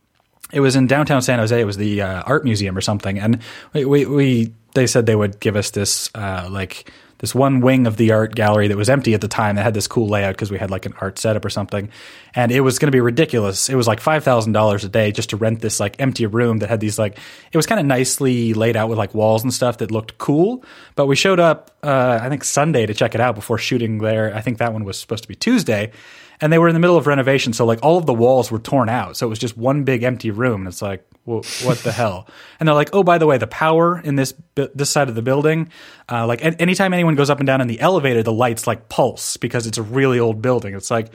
[0.53, 1.59] it was in downtown San Jose.
[1.61, 3.41] It was the uh, art museum or something, and
[3.75, 7.87] we, we, we they said they would give us this uh, like this one wing
[7.87, 10.35] of the art gallery that was empty at the time that had this cool layout
[10.35, 11.91] because we had like an art setup or something,
[12.35, 13.69] and it was going to be ridiculous.
[13.69, 16.59] It was like five thousand dollars a day just to rent this like empty room
[16.59, 17.19] that had these like
[17.53, 20.65] it was kind of nicely laid out with like walls and stuff that looked cool.
[20.95, 24.35] But we showed up uh, I think Sunday to check it out before shooting there.
[24.35, 25.93] I think that one was supposed to be Tuesday
[26.41, 28.59] and they were in the middle of renovation, so like all of the walls were
[28.59, 30.63] torn out, so it was just one big empty room.
[30.63, 32.29] And it's like, well, what the hell?
[32.59, 35.23] And they're like, oh, by the way, the power in this this side of the
[35.23, 35.71] building,
[36.11, 39.37] uh, like anytime anyone goes up and down in the elevator, the lights like pulse
[39.37, 40.75] because it's a really old building.
[40.75, 41.13] It's like,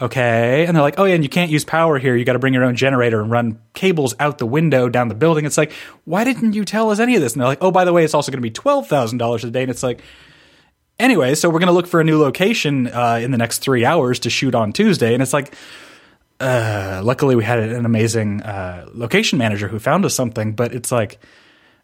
[0.00, 2.14] okay, and they're like, oh yeah, and you can't use power here.
[2.14, 5.14] You got to bring your own generator and run cables out the window down the
[5.14, 5.44] building.
[5.44, 5.72] It's like,
[6.04, 7.32] why didn't you tell us any of this?
[7.32, 9.44] And they're like, oh, by the way, it's also going to be twelve thousand dollars
[9.44, 9.62] a day.
[9.62, 10.02] And it's like
[10.98, 13.84] Anyway, so we're going to look for a new location uh, in the next three
[13.84, 15.14] hours to shoot on Tuesday.
[15.14, 15.54] And it's like,
[16.40, 20.90] uh, luckily we had an amazing uh, location manager who found us something, but it's
[20.90, 21.20] like,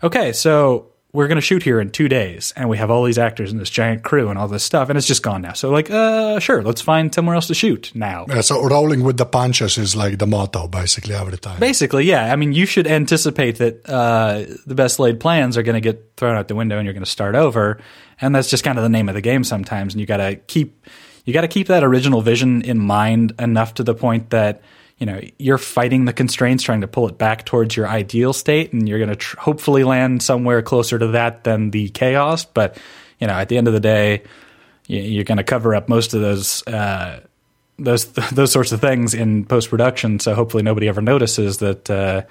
[0.02, 3.18] okay, so we're going to shoot here in two days, and we have all these
[3.18, 5.52] actors and this giant crew and all this stuff, and it's just gone now.
[5.52, 8.26] So, like, uh, sure, let's find somewhere else to shoot now.
[8.28, 11.60] Yeah, so rolling with the punches is like the motto, basically, every time.
[11.60, 12.32] Basically, yeah.
[12.32, 16.14] I mean, you should anticipate that uh, the best laid plans are going to get
[16.16, 17.78] thrown out the window, and you're going to start over,
[18.20, 19.94] and that's just kind of the name of the game sometimes.
[19.94, 20.86] And you got to keep
[21.24, 24.62] you got to keep that original vision in mind enough to the point that
[24.98, 28.72] you know you're fighting the constraints trying to pull it back towards your ideal state
[28.72, 32.78] and you're going to tr- hopefully land somewhere closer to that than the chaos but
[33.18, 34.22] you know at the end of the day
[34.86, 37.20] you're going to cover up most of those uh,
[37.78, 42.22] those those sorts of things in post production so hopefully nobody ever notices that uh,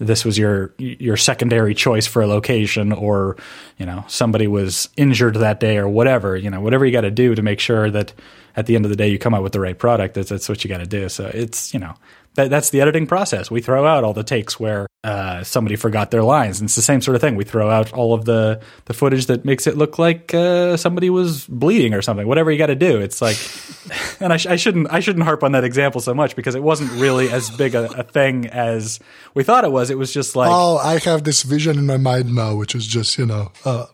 [0.00, 3.36] this was your your secondary choice for a location or
[3.76, 7.10] you know somebody was injured that day or whatever you know whatever you got to
[7.10, 8.12] do to make sure that
[8.56, 10.48] at the end of the day you come out with the right product that's, that's
[10.48, 11.08] what you got to do.
[11.08, 11.94] So it's you know
[12.34, 13.50] that, that's the editing process.
[13.50, 16.60] We throw out all the takes where uh, somebody forgot their lines.
[16.60, 17.34] And it's the same sort of thing.
[17.34, 21.10] We throw out all of the the footage that makes it look like uh, somebody
[21.10, 22.26] was bleeding or something.
[22.26, 23.00] Whatever you got to do.
[23.00, 23.36] It's like
[24.20, 26.62] and I, sh- I, shouldn't I shouldn't harp on that example so much because it
[26.62, 29.00] wasn't really as big a, a thing as
[29.34, 29.90] we thought it was.
[29.90, 32.86] It was just like oh I have this vision in my mind now which is
[32.86, 33.86] just you know uh,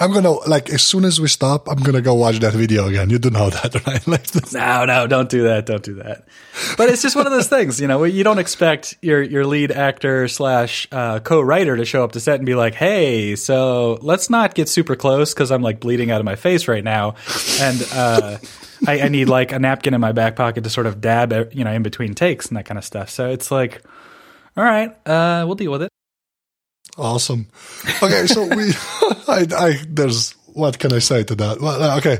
[0.00, 3.10] I'm gonna like as soon as we stop, I'm gonna go watch that video again.
[3.10, 4.06] You do know that, right?
[4.06, 5.66] Like, no, no, don't do that.
[5.66, 6.26] Don't do that.
[6.76, 8.04] But it's just one of those things, you know.
[8.04, 12.36] You don't expect your your lead actor slash uh, co-writer to show up to set
[12.36, 16.20] and be like, "Hey, so let's not get super close because I'm like bleeding out
[16.20, 17.14] of my face right now,
[17.60, 18.38] and uh,
[18.86, 21.64] I, I need like a napkin in my back pocket to sort of dab, you
[21.64, 23.82] know, in between takes and that kind of stuff." So it's like,
[24.56, 25.90] all right, uh, we'll deal with it.
[26.96, 27.48] Awesome.
[28.02, 28.72] Okay, so we,
[29.28, 31.60] I, I, there's, what can I say to that?
[31.60, 32.18] Well, uh, okay.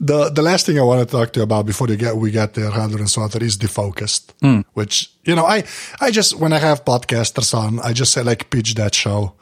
[0.00, 2.30] The, the last thing I want to talk to you about before you get, we
[2.30, 4.64] get there, Hunter and Sauter is defocused, mm.
[4.72, 5.64] which, you know, I,
[6.00, 9.34] I just, when I have podcasters on, I just say like pitch that show.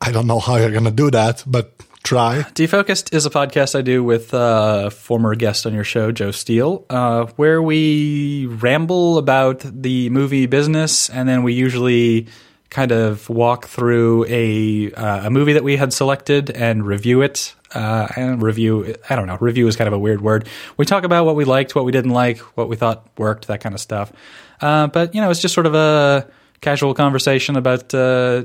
[0.00, 2.42] I don't know how you're going to do that, but try.
[2.54, 6.30] Defocused is a podcast I do with a uh, former guest on your show, Joe
[6.30, 12.26] Steele, uh, where we ramble about the movie business and then we usually
[12.72, 17.54] kind of walk through a uh, a movie that we had selected and review it.
[17.74, 20.46] Uh, and review, I don't know, review is kind of a weird word.
[20.76, 23.62] We talk about what we liked, what we didn't like, what we thought worked, that
[23.62, 24.12] kind of stuff.
[24.60, 26.28] Uh, but you know, it's just sort of a
[26.60, 28.44] casual conversation about uh,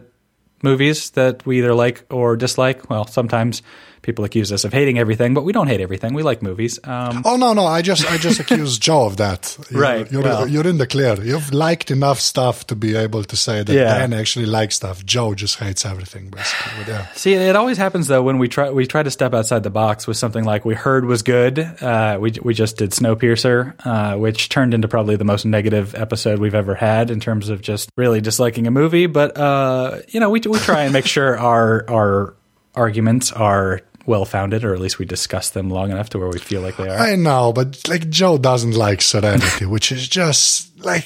[0.63, 2.89] movies that we either like or dislike.
[2.89, 3.61] Well, sometimes
[4.01, 6.13] people accuse us of hating everything, but we don't hate everything.
[6.13, 6.79] We like movies.
[6.83, 9.57] Um, oh no, no, I just I just accuse Joe of that.
[9.69, 11.21] You're, right, you're well, you're in the clear.
[11.21, 13.97] You've liked enough stuff to be able to say that yeah.
[13.97, 15.05] Dan actually likes stuff.
[15.05, 16.93] Joe just hates everything, basically.
[16.93, 17.07] Yeah.
[17.13, 20.07] See, it always happens though when we try we try to step outside the box
[20.07, 21.59] with something like we heard was good.
[21.59, 26.39] Uh, we we just did Snowpiercer, uh, which turned into probably the most negative episode
[26.39, 29.07] we've ever had in terms of just really disliking a movie.
[29.07, 32.36] But uh, you know, we we try and make sure our our
[32.77, 36.39] arguments are well founded, or at least we discuss them long enough to where we
[36.39, 36.97] feel like they are.
[36.97, 41.05] I know, but like Joe doesn't like Serenity, which is just like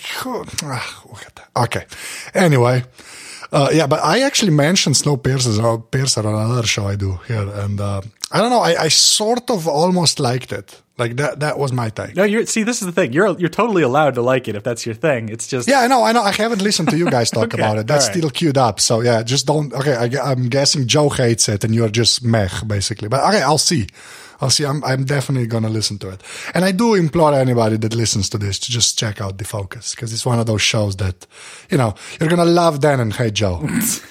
[0.63, 1.03] ah,
[1.57, 1.85] okay.
[2.33, 2.83] Anyway,
[3.51, 7.81] uh, yeah, but I actually mentioned Snowpiercer Piercer on another show I do here, and
[7.81, 8.01] uh,
[8.31, 8.59] I don't know.
[8.59, 10.81] I, I sort of almost liked it.
[10.97, 11.39] Like that.
[11.39, 12.15] That was my take.
[12.15, 12.63] No, you're see.
[12.63, 13.11] This is the thing.
[13.11, 15.29] You're you're totally allowed to like it if that's your thing.
[15.29, 16.03] It's just Yeah, I know.
[16.03, 16.21] I know.
[16.21, 17.87] I haven't listened to you guys talk Okay, about it.
[17.87, 18.17] That's right.
[18.17, 18.79] still queued up.
[18.79, 19.73] So yeah, just don't.
[19.73, 23.07] Okay, I, am guessing Joe hates it, and you're just meh, basically.
[23.07, 23.87] But okay, I'll see.
[24.41, 24.63] I'll see.
[24.65, 26.21] I'm I'm definitely gonna listen to it,
[26.53, 30.13] and I do implore anybody that listens to this to just check out Defocused, because
[30.13, 31.25] it's one of those shows that,
[31.71, 33.67] you know, you're gonna love Dan and hate Joe.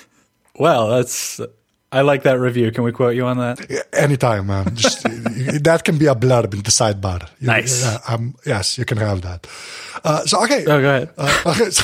[0.58, 0.88] well.
[0.88, 1.40] That's
[1.92, 2.70] I like that review.
[2.70, 3.84] Can we quote you on that?
[3.92, 4.76] Anytime, man.
[4.76, 5.02] Just,
[5.64, 7.22] that can be a blurb in the sidebar.
[7.40, 7.82] You- Nice.
[7.82, 9.46] yeah, um, yes, you can have that.
[10.04, 10.62] Uh, so okay.
[10.66, 11.10] Oh, go ahead.
[11.18, 11.70] Uh, okay.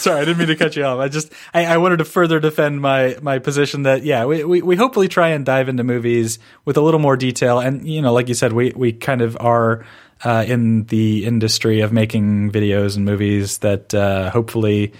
[0.00, 0.98] Sorry, I didn't mean to cut you off.
[1.00, 4.62] I just I, I wanted to further defend my my position that yeah, we, we
[4.62, 8.12] we hopefully try and dive into movies with a little more detail, and you know,
[8.12, 9.84] like you said, we we kind of are
[10.24, 14.92] uh, in the industry of making videos and movies that uh, hopefully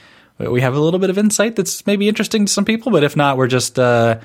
[0.49, 3.17] we have a little bit of insight that's maybe interesting to some people, but if
[3.17, 3.79] not, we're just.
[3.79, 4.21] Uh,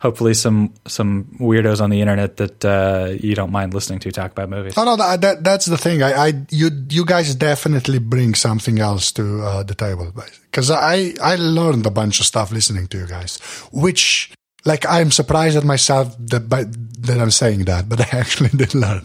[0.00, 4.30] Hopefully, some some weirdos on the internet that uh, you don't mind listening to talk
[4.30, 4.76] about movies.
[4.76, 6.04] No, no, that, that that's the thing.
[6.04, 10.12] I, I, you, you guys definitely bring something else to uh, the table,
[10.52, 13.40] because I, I learned a bunch of stuff listening to you guys,
[13.72, 14.30] which,
[14.64, 18.74] like, I'm surprised at myself that by, that I'm saying that, but I actually did
[18.74, 19.02] learn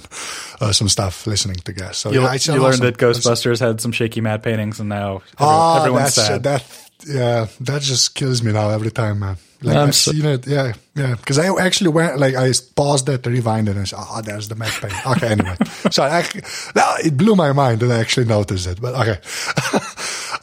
[0.62, 1.97] uh, some stuff listening to guys.
[1.97, 5.28] So You, yeah, you learned that Ghostbusters had some shaky matte paintings, and now every-
[5.39, 6.43] Oh, everyone's that's sad.
[6.43, 6.64] that.
[7.06, 9.36] Yeah, that just kills me now every time, man.
[9.62, 11.16] Like I'm I've so- seen it, yeah, yeah.
[11.16, 14.56] Because I actually went, like, I paused it, rewind it, and said, "Oh, there's the
[14.56, 15.56] matte paint." Okay, anyway,
[15.91, 16.12] sorry.
[16.12, 19.20] I, it blew my mind that I actually noticed it, but okay.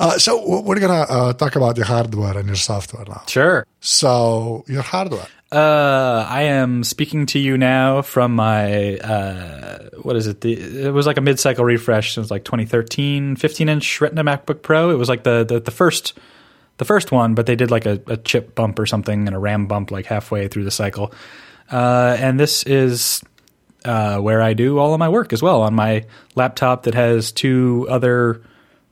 [0.00, 3.22] uh, so we're gonna uh, talk about your hardware and your software now.
[3.28, 3.66] Sure.
[3.80, 5.26] So your hardware.
[5.52, 10.40] Uh, I am speaking to you now from my uh, what is it?
[10.40, 12.16] The, it was like a mid-cycle refresh.
[12.16, 14.90] It was like 2013, 15-inch Retina MacBook Pro.
[14.90, 16.18] It was like the the, the first
[16.78, 19.38] the first one, but they did like a, a chip bump or something and a
[19.38, 21.12] RAM bump like halfway through the cycle.
[21.70, 23.22] Uh, and this is
[23.84, 27.32] uh, where I do all of my work as well on my laptop that has
[27.32, 28.42] two other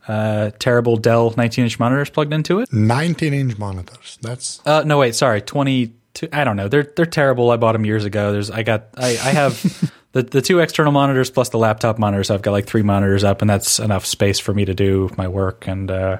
[0.08, 2.72] uh, terrible Dell 19-inch monitors plugged into it.
[2.72, 4.18] 19 inch monitors.
[4.22, 6.28] That's Uh, no, wait, sorry, twenty two.
[6.32, 6.68] I don't know.
[6.68, 7.50] They're they're terrible.
[7.50, 8.32] I bought them years ago.
[8.32, 12.24] There's I got I, I have the the two external monitors plus the laptop monitor.
[12.24, 15.10] So I've got like three monitors up, and that's enough space for me to do
[15.16, 15.68] my work.
[15.68, 16.18] And uh,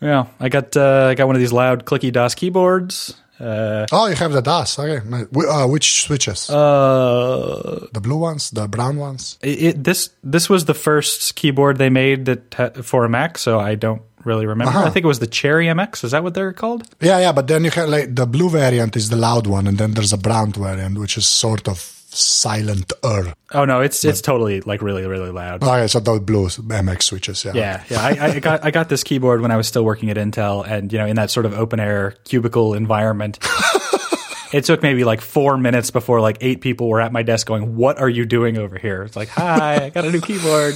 [0.00, 3.14] yeah, I got uh, I got one of these loud clicky Das keyboards.
[3.40, 4.78] Uh, oh, you have the DAS.
[4.78, 5.00] Okay,
[5.48, 6.48] uh, which switches?
[6.50, 9.38] uh, the blue ones, the brown ones.
[9.42, 13.74] it, this this was the first keyboard they made that for a Mac, so I
[13.74, 14.70] don't really remember.
[14.70, 14.86] Uh-huh.
[14.86, 16.04] I think it was the Cherry MX.
[16.04, 16.88] Is that what they're called?
[17.00, 19.78] Yeah, yeah, but then you have like the blue variant is the loud one, and
[19.78, 23.34] then there's a brown variant which is sort of silent er.
[23.52, 25.62] Oh no, it's it's totally like really really loud.
[25.62, 27.52] Okay, so those blue MX switches, yeah.
[27.54, 28.00] Yeah, yeah.
[28.00, 30.92] I, I got I got this keyboard when I was still working at Intel, and
[30.92, 33.38] you know, in that sort of open air cubicle environment.
[34.52, 37.76] it took maybe like four minutes before like eight people were at my desk going,
[37.76, 40.74] "What are you doing over here?" It's like, "Hi, I got a new keyboard."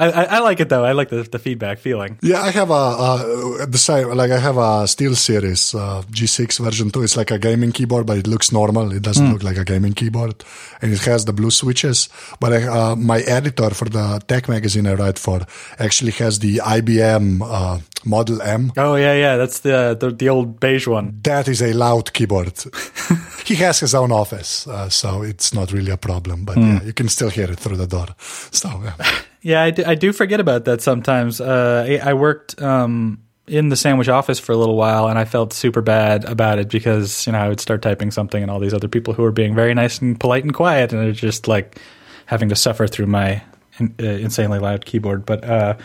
[0.00, 0.84] I, I, I like it though.
[0.84, 2.18] I like the, the feedback feeling.
[2.22, 4.08] Yeah, I have a uh, the same.
[4.08, 7.02] Like I have a Steel Series uh, G6 version two.
[7.02, 8.92] It's like a gaming keyboard, but it looks normal.
[8.92, 10.42] It doesn't look like a gaming keyboard,
[10.80, 12.08] and it has the blue switches.
[12.40, 15.40] But I, uh, my editor for the tech magazine I write for
[15.78, 18.72] actually has the IBM uh, Model M.
[18.78, 19.36] Oh yeah, yeah.
[19.36, 21.20] That's the the, the old beige one.
[21.24, 22.54] That is a loud keyboard.
[23.44, 26.46] he has his own office, uh, so it's not really a problem.
[26.46, 28.08] But yeah, you can still hear it through the door.
[28.50, 28.96] So yeah.
[29.42, 31.40] Yeah, I do, I do forget about that sometimes.
[31.40, 35.24] Uh, I, I worked um, in the sandwich office for a little while, and I
[35.24, 38.60] felt super bad about it because you know I would start typing something, and all
[38.60, 41.48] these other people who were being very nice and polite and quiet, and it's just
[41.48, 41.80] like
[42.26, 43.42] having to suffer through my
[43.78, 45.24] in, uh, insanely loud keyboard.
[45.24, 45.76] But uh,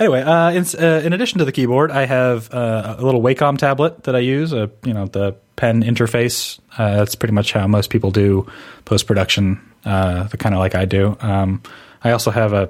[0.00, 3.56] anyway, uh, in, uh, in addition to the keyboard, I have uh, a little Wacom
[3.56, 4.50] tablet that I use.
[4.50, 6.58] You know, the pen interface.
[6.76, 8.50] That's pretty much how most people do
[8.84, 9.60] post production.
[9.84, 11.16] The kind of like I do.
[11.20, 11.62] Um,
[12.02, 12.68] I also have a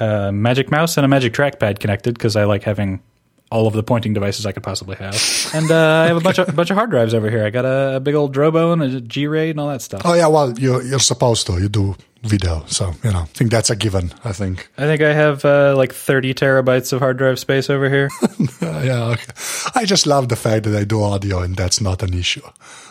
[0.00, 3.00] a magic mouse and a magic trackpad connected because I like having
[3.50, 5.14] all of the pointing devices I could possibly have.
[5.54, 7.44] And uh, I have a bunch of a bunch of hard drives over here.
[7.44, 10.02] I got a, a big old Drobo and a G RAID and all that stuff.
[10.04, 11.60] Oh yeah, well you're you're supposed to.
[11.60, 13.20] You do video, so you know.
[13.20, 14.12] I think that's a given.
[14.24, 14.68] I think.
[14.76, 18.10] I think I have uh, like 30 terabytes of hard drive space over here.
[18.60, 19.32] Yeah, okay.
[19.74, 22.42] I just love the fact that I do audio and that's not an issue.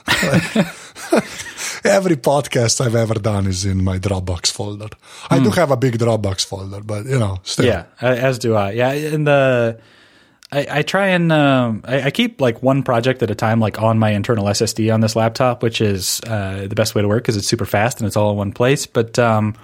[1.86, 4.90] Every podcast I've ever done is in my Dropbox folder.
[5.30, 7.66] I do have a big Dropbox folder, but you know, still.
[7.66, 8.72] yeah, as do I.
[8.72, 9.80] Yeah, and the
[10.52, 13.82] I, I try and um, I, I keep like one project at a time, like
[13.82, 17.24] on my internal SSD on this laptop, which is uh, the best way to work
[17.24, 18.86] because it's super fast and it's all in one place.
[18.86, 19.56] But um,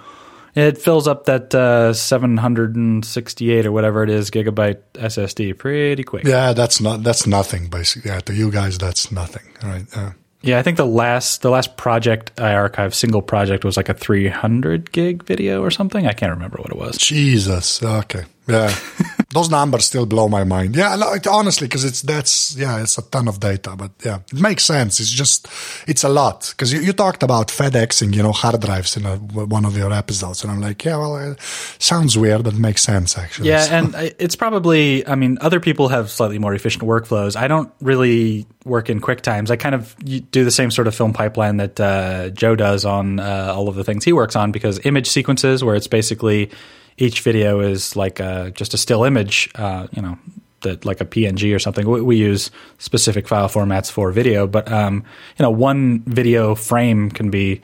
[0.54, 6.24] it fills up that uh, 768 or whatever it is gigabyte SSD pretty quick.
[6.24, 8.10] Yeah, that's not that's nothing basically.
[8.10, 9.86] Yeah, to you guys, that's nothing, right?
[9.96, 10.10] Uh,
[10.42, 13.94] Yeah, I think the last the last project I archived, single project, was like a
[13.94, 16.06] 300 gig video or something.
[16.06, 16.96] I can't remember what it was.
[16.98, 17.82] Jesus.
[17.82, 18.24] Okay.
[18.48, 18.74] Yeah.
[19.32, 20.76] Those numbers still blow my mind.
[20.76, 24.40] Yeah, like, honestly, because it's that's yeah, it's a ton of data, but yeah, it
[24.40, 25.00] makes sense.
[25.00, 25.48] It's just
[25.86, 29.16] it's a lot because you, you talked about FedExing, you know, hard drives in a,
[29.16, 31.40] one of your episodes, and I'm like, yeah, well, it
[31.78, 33.48] sounds weird, but makes sense actually.
[33.48, 35.06] Yeah, So- and it's probably.
[35.06, 37.36] I mean, other people have slightly more efficient workflows.
[37.36, 39.50] I don't really work in QuickTimes.
[39.50, 39.96] I kind of
[40.30, 43.74] do the same sort of film pipeline that uh, Joe does on uh, all of
[43.76, 46.50] the things he works on because image sequences, where it's basically
[46.98, 50.18] each video is like uh just a still image, uh, you know,
[50.62, 51.88] that like a PNG or something.
[51.88, 55.04] We, we use specific file formats for video, but um,
[55.38, 57.60] you know, one video frame can be.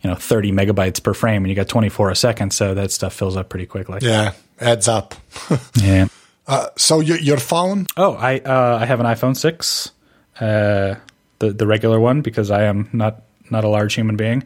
[0.00, 3.12] You know, thirty megabytes per frame, and you got twenty-four a second, so that stuff
[3.12, 3.98] fills up pretty quickly.
[4.00, 5.16] yeah, adds up.
[5.74, 6.06] yeah.
[6.46, 7.88] uh, so your your phone?
[7.96, 9.90] Oh, I uh, I have an iPhone six,
[10.38, 10.94] uh,
[11.40, 14.44] the the regular one because I am not not a large human being.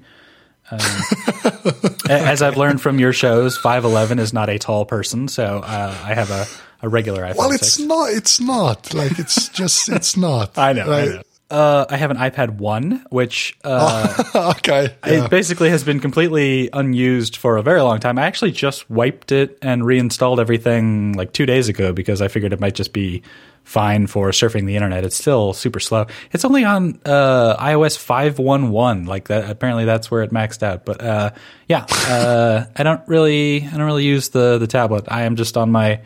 [0.70, 0.80] Um,
[2.08, 5.96] as I've learned from your shows, five eleven is not a tall person, so uh,
[6.04, 6.46] I have a,
[6.82, 7.36] a regular iPhone.
[7.36, 7.86] Well, it's 6.
[7.88, 8.10] not.
[8.10, 9.88] It's not like it's just.
[9.88, 10.56] It's not.
[10.58, 10.84] I know.
[10.84, 11.08] I right?
[11.10, 11.22] know.
[11.52, 14.94] Uh, I have an iPad one, which uh, okay.
[15.06, 15.24] yeah.
[15.24, 18.18] it basically has been completely unused for a very long time.
[18.18, 22.54] I actually just wiped it and reinstalled everything like two days ago because I figured
[22.54, 23.22] it might just be
[23.64, 25.04] fine for surfing the internet.
[25.04, 26.06] It's still super slow.
[26.32, 29.04] It's only on uh, iOS five one one.
[29.04, 29.50] Like that.
[29.50, 30.86] Apparently, that's where it maxed out.
[30.86, 31.30] But uh,
[31.68, 35.04] yeah, uh, I don't really, I don't really use the the tablet.
[35.08, 36.00] I am just on my.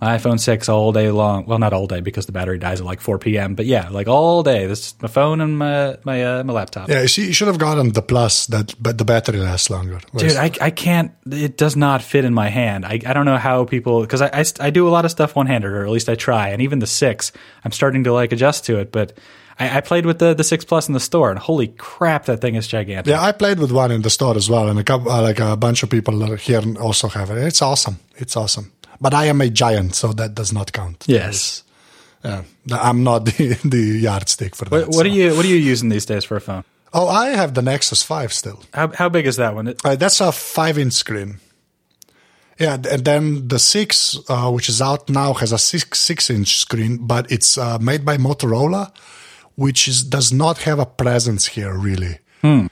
[0.00, 1.44] My iPhone 6 all day long.
[1.46, 3.54] Well, not all day because the battery dies at like 4 p.m.
[3.54, 4.66] But yeah, like all day.
[4.66, 6.88] This is my phone and my my uh, my laptop.
[6.88, 10.00] Yeah, you, see, you should have gotten the plus that, but the battery lasts longer.
[10.16, 11.12] Dude, I, I can't.
[11.30, 12.86] It does not fit in my hand.
[12.86, 15.36] I, I don't know how people because I, I, I do a lot of stuff
[15.36, 16.48] one handed, or at least I try.
[16.48, 17.32] And even the six,
[17.64, 18.92] I'm starting to like adjust to it.
[18.92, 19.18] But
[19.58, 22.40] I, I played with the the six plus in the store, and holy crap, that
[22.40, 23.10] thing is gigantic.
[23.10, 25.38] yeah, I played with one in the store as well, and a couple, uh, like
[25.38, 27.38] a bunch of people here also have it.
[27.38, 27.98] It's awesome.
[28.16, 28.72] It's awesome.
[29.00, 31.04] But I am a giant, so that does not count.
[31.06, 31.64] Yes.
[32.24, 34.72] Yeah, I'm not the, the yardstick for that.
[34.72, 35.00] What, what so.
[35.02, 36.64] are you What are you using these days for a phone?
[36.92, 38.62] Oh, I have the Nexus 5 still.
[38.74, 39.74] How how big is that one?
[39.84, 41.38] Uh, that's a five inch screen.
[42.58, 46.58] Yeah, and then the six, uh, which is out now, has a six six inch
[46.58, 48.92] screen, but it's uh, made by Motorola,
[49.54, 52.18] which is does not have a presence here really.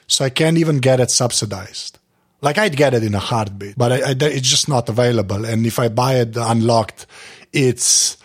[0.06, 1.97] So I can't even get it subsidized.
[2.40, 5.44] Like I'd get it in a heartbeat, but I, I, it's just not available.
[5.44, 7.06] And if I buy it unlocked,
[7.52, 8.16] it's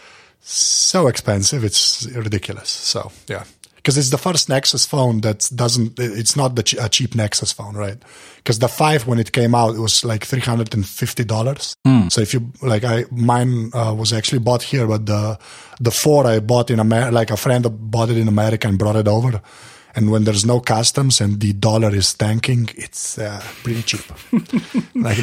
[0.42, 1.64] so expensive.
[1.64, 2.70] It's ridiculous.
[2.70, 3.44] So yeah,
[3.76, 5.98] because it's the first Nexus phone that doesn't.
[5.98, 7.98] It's not the ch- a cheap Nexus phone, right?
[8.38, 11.76] Because the five when it came out, it was like three hundred and fifty dollars.
[12.10, 15.40] So if you like, I mine uh, was actually bought here, but the
[15.80, 18.98] the four I bought in America, like a friend bought it in America and brought
[18.98, 19.42] it over.
[19.96, 24.02] And when there's no customs and the dollar is tanking, it's uh, pretty cheap.
[24.96, 25.20] like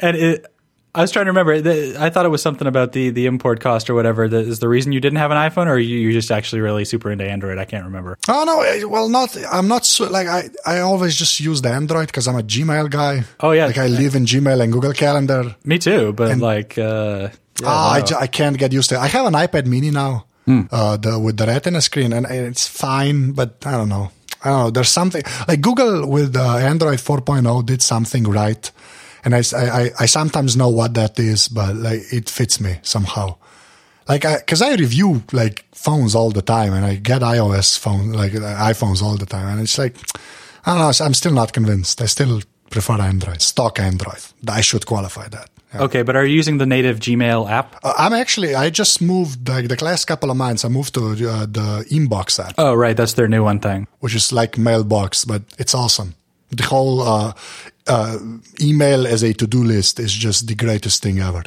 [0.00, 0.46] and it,
[0.94, 1.60] I was trying to remember.
[1.60, 4.28] The- I thought it was something about the the import cost or whatever.
[4.28, 6.84] That is the reason you didn't have an iPhone, or you you're just actually really
[6.84, 7.58] super into Android.
[7.58, 8.18] I can't remember.
[8.28, 8.60] Oh no!
[8.60, 9.36] eh, Well, not.
[9.50, 10.50] I'm not so like I.
[10.66, 13.24] I always just use the Android because I'm a Gmail guy.
[13.40, 13.66] Oh, yeah.
[13.66, 15.56] like I live in Gmail and Google Calendar.
[15.64, 18.18] Me too, but like, uh, yeah, ah, I, no.
[18.18, 18.98] I can't get used to it.
[18.98, 20.62] I have an iPad Mini now, Hmm.
[20.72, 23.32] uh, the with the Retina screen, and it's fine.
[23.32, 24.10] But I don't know.
[24.44, 24.70] I don't know.
[24.70, 28.70] There's something like Google with uh, Android 4.0 did something right,
[29.24, 29.42] and I
[30.00, 33.36] I sometimes know what that is, but like it fits me somehow.
[34.08, 38.34] Like, because I, review like phones all the time, and I get iOS phone like
[38.34, 39.96] uh, iPhones all the time, and it's like
[40.66, 41.04] I don't know.
[41.06, 42.02] I'm still not convinced.
[42.02, 44.22] I still prefer Android, stock Android.
[44.48, 45.51] I should qualify that.
[45.74, 45.82] Yeah.
[45.84, 47.76] Okay, but are you using the native Gmail app?
[47.82, 48.54] Uh, I'm actually.
[48.54, 50.64] I just moved like the last couple of months.
[50.64, 53.86] I moved to uh, the Inbox app, Oh, right, that's their new one thing.
[54.00, 56.14] which is like Mailbox, but it's awesome.
[56.50, 57.32] The whole uh,
[57.86, 58.18] uh,
[58.60, 61.42] email as a to-do list is just the greatest thing ever.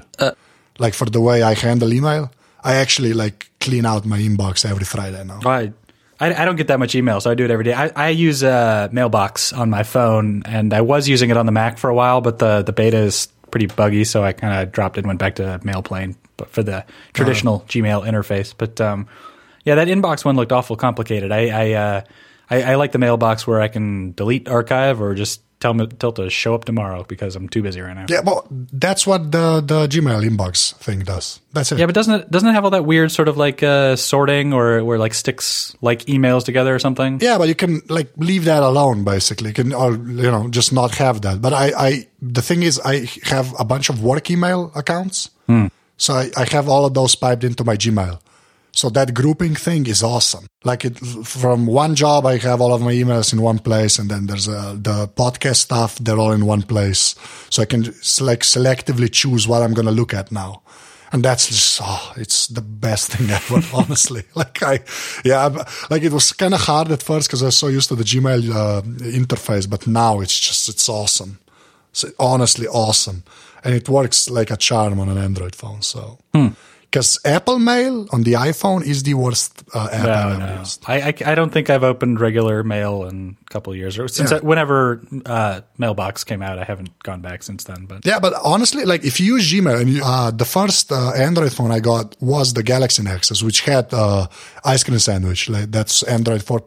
[0.80, 2.32] like for the way I handle email,
[2.64, 5.40] I actually like clean out my inbox every Friday now.
[5.46, 5.72] I,
[6.20, 7.74] I, I don't get that much email, so I do it every day.
[7.74, 11.52] I, I use uh, Mailbox on my phone, and I was using it on the
[11.52, 14.72] Mac for a while, but the, the beta is pretty buggy, so I kind of
[14.72, 18.54] dropped it and went back to Mailplane but for the traditional Gmail interface.
[18.58, 19.08] But um,
[19.64, 21.32] yeah, that inbox one looked awful complicated.
[21.32, 22.02] I I, uh,
[22.50, 26.12] I I like the mailbox where I can delete archive or just tell me tell
[26.14, 28.06] to show up tomorrow because I'm too busy right now.
[28.10, 31.40] Yeah, well, that's what the the Gmail inbox thing does.
[31.54, 31.80] That's it.
[31.80, 34.54] Yeah, but doesn't it doesn't it have all that weird sort of like uh, sorting
[34.54, 37.20] or where like sticks like emails together or something?
[37.22, 39.50] Yeah, but you can like leave that alone basically.
[39.50, 41.42] You can or you know just not have that.
[41.42, 45.30] But I, I the thing is I have a bunch of work email accounts,
[45.98, 48.20] so I, I have all of those piped into my Gmail.
[48.76, 50.48] So that grouping thing is awesome.
[50.66, 54.12] Like it from one job, I have all of my emails in one place, and
[54.12, 55.98] then there's uh, the podcast stuff.
[55.98, 57.16] They're all in one place,
[57.50, 57.84] so I can
[58.20, 60.62] like selectively choose what I'm going to look at now.
[61.14, 64.24] And that's just, oh, it's the best thing ever, honestly.
[64.36, 64.80] Like I,
[65.24, 67.96] yeah, like it was kind of hard at first because I was so used to
[67.96, 71.40] the Gmail uh, interface, but now it's just, it's awesome.
[71.92, 73.24] It's honestly awesome.
[73.64, 75.82] And it works like a charm on an Android phone.
[75.82, 76.20] So,
[76.96, 80.60] because Apple Mail on the iPhone is the worst uh, app I've No, no.
[80.62, 80.84] used.
[80.88, 84.08] I, I I don't think I've opened regular mail in a couple of years or
[84.08, 84.38] since Yeah.
[84.38, 86.58] I, whenever uh, Mailbox came out.
[86.58, 87.86] I haven't gone back since then.
[87.86, 91.12] But Yeah, but honestly, like if you use Gmail, and you, uh, the first uh,
[91.28, 94.28] Android phone I got was the Galaxy Nexus, which had uh,
[94.64, 95.50] ice cream sandwich.
[95.50, 96.60] Like that's Android 4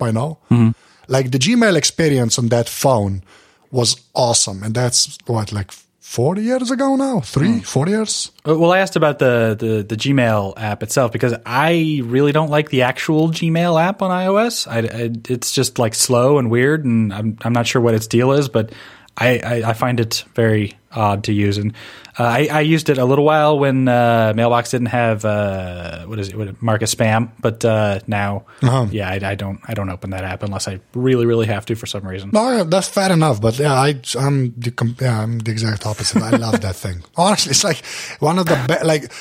[1.08, 3.22] Like the Gmail experience on that phone
[3.70, 5.70] was awesome, and that's what like
[6.08, 8.32] four years ago now, three, four years.
[8.48, 12.48] Uh, Well, I asked about the, the, the Gmail app itself because I really don't
[12.50, 14.66] like the actual Gmail app on iOS.
[14.66, 18.06] I, I- it's just like slow and weird, and I'm I'm not sure what its
[18.06, 18.72] deal is, but
[19.18, 21.58] I, I, I find it very odd to use.
[21.58, 21.72] And
[22.18, 26.18] uh, I, I used it a little while when uh, Mailbox didn't have uh, what
[26.18, 28.44] is it, what, mark as spam, but uh, now,
[28.90, 31.74] yeah, I, I don't I don't open that app unless I really really have to
[31.74, 32.30] for some reason.
[32.32, 33.40] No, that's fair enough.
[33.40, 36.22] But yeah, I, I'm the yeah, I'm the exact opposite.
[36.22, 37.02] I love that thing.
[37.16, 37.84] Honestly, it's like
[38.20, 39.12] one of the be- like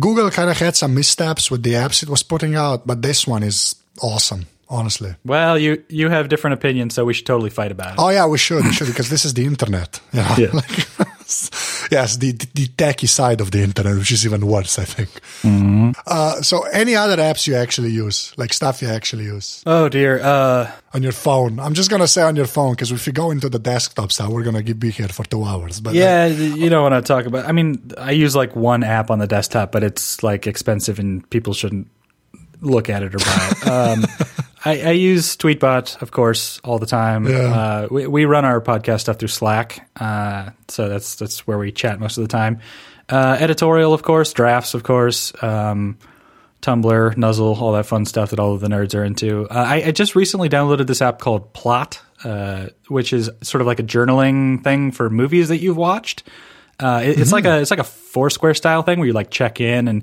[0.00, 3.26] Google kind of had some missteps with the apps it was putting out, but this
[3.26, 4.46] one is awesome.
[4.72, 5.16] Honestly.
[5.24, 7.96] Well, you you have different opinions, so we should totally fight about it.
[7.98, 10.00] Oh yeah, we should, we should, because this is the internet.
[10.12, 10.34] You know?
[10.38, 11.04] Yeah.
[11.30, 15.10] Like, yes, the the techie side of the internet, which is even worse, I think.
[15.42, 15.90] Mm-hmm.
[16.06, 20.20] Uh, so, any other apps you actually use, like stuff you actually use Oh dear.
[20.20, 21.60] Uh, on your phone?
[21.60, 24.28] I'm just gonna say on your phone because if you go into the desktop stuff,
[24.28, 25.80] we're gonna be here for two hours.
[25.80, 27.46] But Yeah, you don't want to talk about.
[27.46, 31.28] I mean, I use like one app on the desktop, but it's like expensive, and
[31.30, 31.88] people shouldn't
[32.60, 33.66] look at it or buy it.
[33.66, 34.04] Um,
[34.64, 37.26] I, I use Tweetbot, of course, all the time.
[37.26, 37.38] Yeah.
[37.38, 41.72] Uh, we, we run our podcast stuff through Slack, uh, so that's that's where we
[41.72, 42.60] chat most of the time.
[43.08, 45.32] Uh, editorial, of course, drafts, of course.
[45.42, 45.98] Um,
[46.62, 49.48] Tumblr, Nuzzle, all that fun stuff that all of the nerds are into.
[49.48, 53.66] Uh, I, I just recently downloaded this app called Plot, uh, which is sort of
[53.66, 56.22] like a journaling thing for movies that you've watched.
[56.78, 59.58] Uh, it- it's like a it's like a Foursquare style thing where you like check
[59.60, 60.02] in and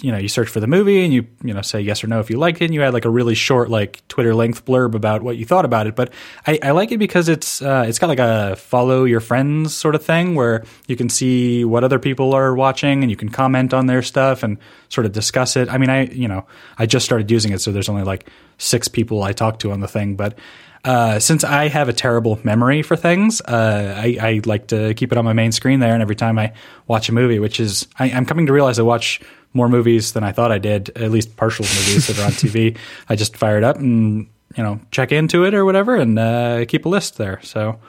[0.00, 2.20] you know you search for the movie and you you know say yes or no
[2.20, 2.66] if you liked it.
[2.66, 5.64] And you add like a really short like Twitter length blurb about what you thought
[5.64, 5.96] about it.
[5.96, 6.12] But
[6.46, 9.94] I, I like it because it's uh, it's got like a follow your friends sort
[9.94, 13.74] of thing where you can see what other people are watching and you can comment
[13.74, 15.68] on their stuff and sort of discuss it.
[15.68, 16.46] I mean, I you know
[16.78, 18.28] I just started using it, so there's only like
[18.58, 20.38] six people I talk to on the thing, but.
[20.82, 25.12] Uh, since I have a terrible memory for things, uh, I, I like to keep
[25.12, 25.92] it on my main screen there.
[25.92, 26.54] And every time I
[26.86, 29.20] watch a movie, which is, I, I'm coming to realize I watch
[29.52, 32.76] more movies than I thought I did, at least partial movies that are on TV.
[33.08, 36.64] I just fire it up and, you know, check into it or whatever and uh,
[36.66, 37.40] keep a list there.
[37.42, 37.80] So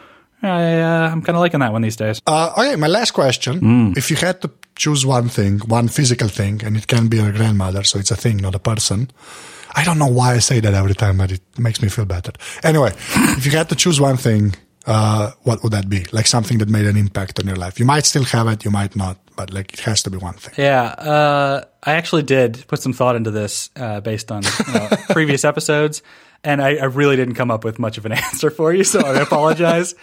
[0.42, 2.22] I, uh, I'm kind of liking that one these days.
[2.26, 3.60] Uh, okay, my last question.
[3.96, 7.32] If you had to choose one thing, one physical thing, and it can be your
[7.32, 9.10] grandmother, so it's a thing, not a person.
[9.76, 12.32] I don't know why I say that every time, but it makes me feel better.
[12.64, 12.92] Anyway,
[13.38, 14.56] if you had to choose one thing,
[14.86, 16.06] uh, what would that be?
[16.12, 17.80] Like something that made an impact on your life.
[17.80, 20.36] You might still have it, you might not, but like it has to be one
[20.36, 20.54] thing.
[20.56, 24.90] Yeah, uh, I actually did put some thought into this uh, based on you know,
[25.10, 26.04] previous episodes,
[26.44, 29.00] and I, I really didn't come up with much of an answer for you, so
[29.00, 29.96] I apologize.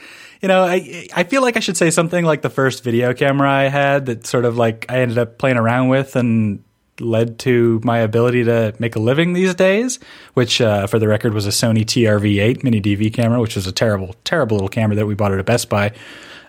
[0.43, 3.49] you know, I I feel like I should say something like the first video camera
[3.49, 6.65] I had that sort of like I ended up playing around with and
[6.99, 10.01] led to my ability to make a living these days,
[10.35, 13.73] which uh, for the record was a Sony TRV8 mini DV camera, which was a
[13.73, 15.93] terrible, terrible little camera that we bought at a Best Buy.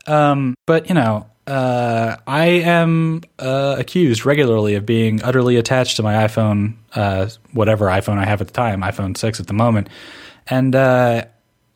[0.07, 6.03] Um, but you know, uh, I am uh, accused regularly of being utterly attached to
[6.03, 9.89] my iPhone, uh, whatever iPhone I have at the time, iPhone six at the moment,
[10.47, 11.25] and uh,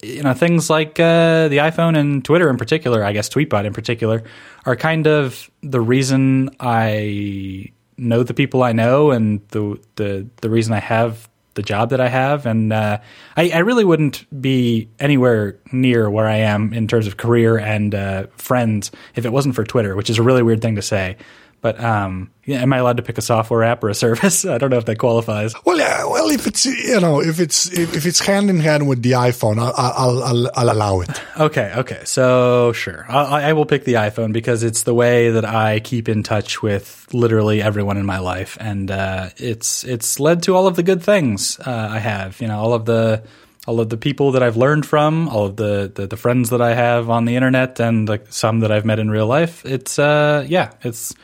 [0.04, 3.74] you know things like uh, the iPhone and Twitter in particular, I guess Tweetbot in
[3.74, 4.24] particular,
[4.66, 10.50] are kind of the reason I know the people I know and the the the
[10.50, 13.00] reason I have the job that I have, and uh,
[13.38, 17.94] I, I really wouldn't be anywhere near where I am in terms of career and
[17.94, 21.18] uh, friends if it wasn't for Twitter, which is a really weird thing to say.
[21.64, 24.44] But um, yeah, am I allowed to pick a software app or a service?
[24.54, 25.56] I don't know if that qualifies.
[25.64, 26.04] Well, yeah.
[26.04, 29.12] Well, if it's you know if it's if, if it's hand in hand with the
[29.12, 31.22] iPhone, I'll I'll, I'll, I'll allow it.
[31.40, 32.02] Okay, okay.
[32.04, 36.10] So sure, I, I will pick the iPhone because it's the way that I keep
[36.10, 40.68] in touch with literally everyone in my life, and uh, it's it's led to all
[40.68, 42.42] of the good things uh, I have.
[42.42, 43.24] You know, all of the
[43.68, 46.62] all of the people that I've learned from, all of the, the, the friends that
[46.62, 49.66] I have on the internet, and the, some that I've met in real life.
[49.66, 51.16] It's uh, yeah, it's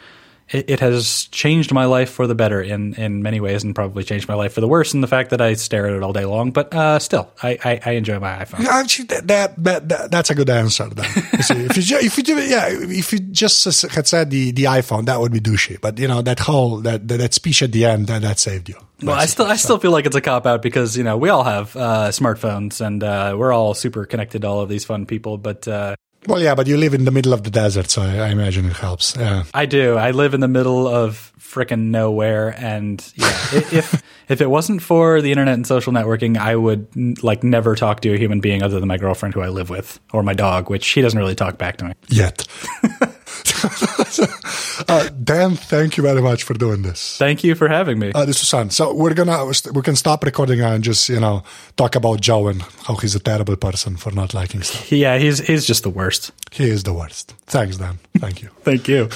[0.51, 4.03] it, it, has changed my life for the better in, in many ways, and probably
[4.03, 6.13] changed my life for the worse in the fact that I stare at it all
[6.13, 6.51] day long.
[6.51, 8.65] But uh, still, I, I, I, enjoy my iPhone.
[8.65, 9.27] Actually, that,
[9.57, 10.87] that, that, that's a good answer.
[10.89, 11.05] Then.
[11.41, 15.19] see, if you if you yeah, if you just had said the, the iPhone, that
[15.19, 15.79] would be douchey.
[15.79, 18.69] But you know that whole that that, that speech at the end that, that saved
[18.69, 18.75] you.
[19.01, 21.29] Well, I still I still feel like it's a cop out because you know we
[21.29, 25.05] all have uh, smartphones and uh, we're all super connected to all of these fun
[25.05, 25.95] people, but uh,
[26.27, 28.65] well, yeah, but you live in the middle of the desert, so I, I imagine
[28.65, 29.15] it helps.
[29.15, 29.95] Yeah, I do.
[29.95, 35.21] I live in the middle of freaking nowhere, and yeah, if if it wasn't for
[35.21, 38.79] the internet and social networking, I would like never talk to a human being other
[38.79, 41.57] than my girlfriend who I live with or my dog, which she doesn't really talk
[41.57, 42.45] back to me yet.
[44.87, 47.17] uh, Dan, thank you very much for doing this.
[47.17, 48.11] Thank you for having me.
[48.13, 48.69] Uh, this was fun.
[48.69, 51.43] So we're gonna we can stop recording and just you know
[51.75, 54.91] talk about Joe and how he's a terrible person for not liking stuff.
[54.91, 56.31] Yeah, he's he's just the worst.
[56.51, 57.35] He is the worst.
[57.47, 57.99] Thanks, Dan.
[58.19, 58.49] Thank you.
[58.63, 59.09] thank you.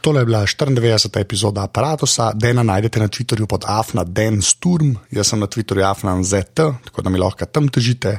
[0.00, 1.20] Tole je bila 94.
[1.20, 2.32] epizoda aparata.
[2.34, 7.02] Dena najdete na Twitterju pod Afna Den Sturm, jaz sem na Twitterju Afna ZT, tako
[7.02, 8.18] da mi lahko tam težite.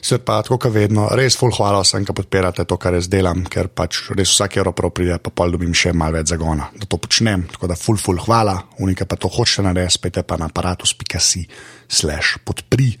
[0.00, 3.44] Svet pa, tako kot vedno, res full hvala vsem, ki podpirate to, kar jaz delam,
[3.52, 6.88] ker pač res vsak evro prav pride, pa pol dobim še malo več zagona, da
[6.88, 7.46] to počnem.
[7.52, 11.44] Tako da full, full hvala, unika pa to hočete narediti, spet pa na aparatus.si
[11.88, 12.94] slash podpri.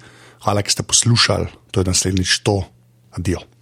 [0.44, 2.60] Hvala, ki ste poslušali, to je naslednjič to.
[3.16, 3.59] Adijo.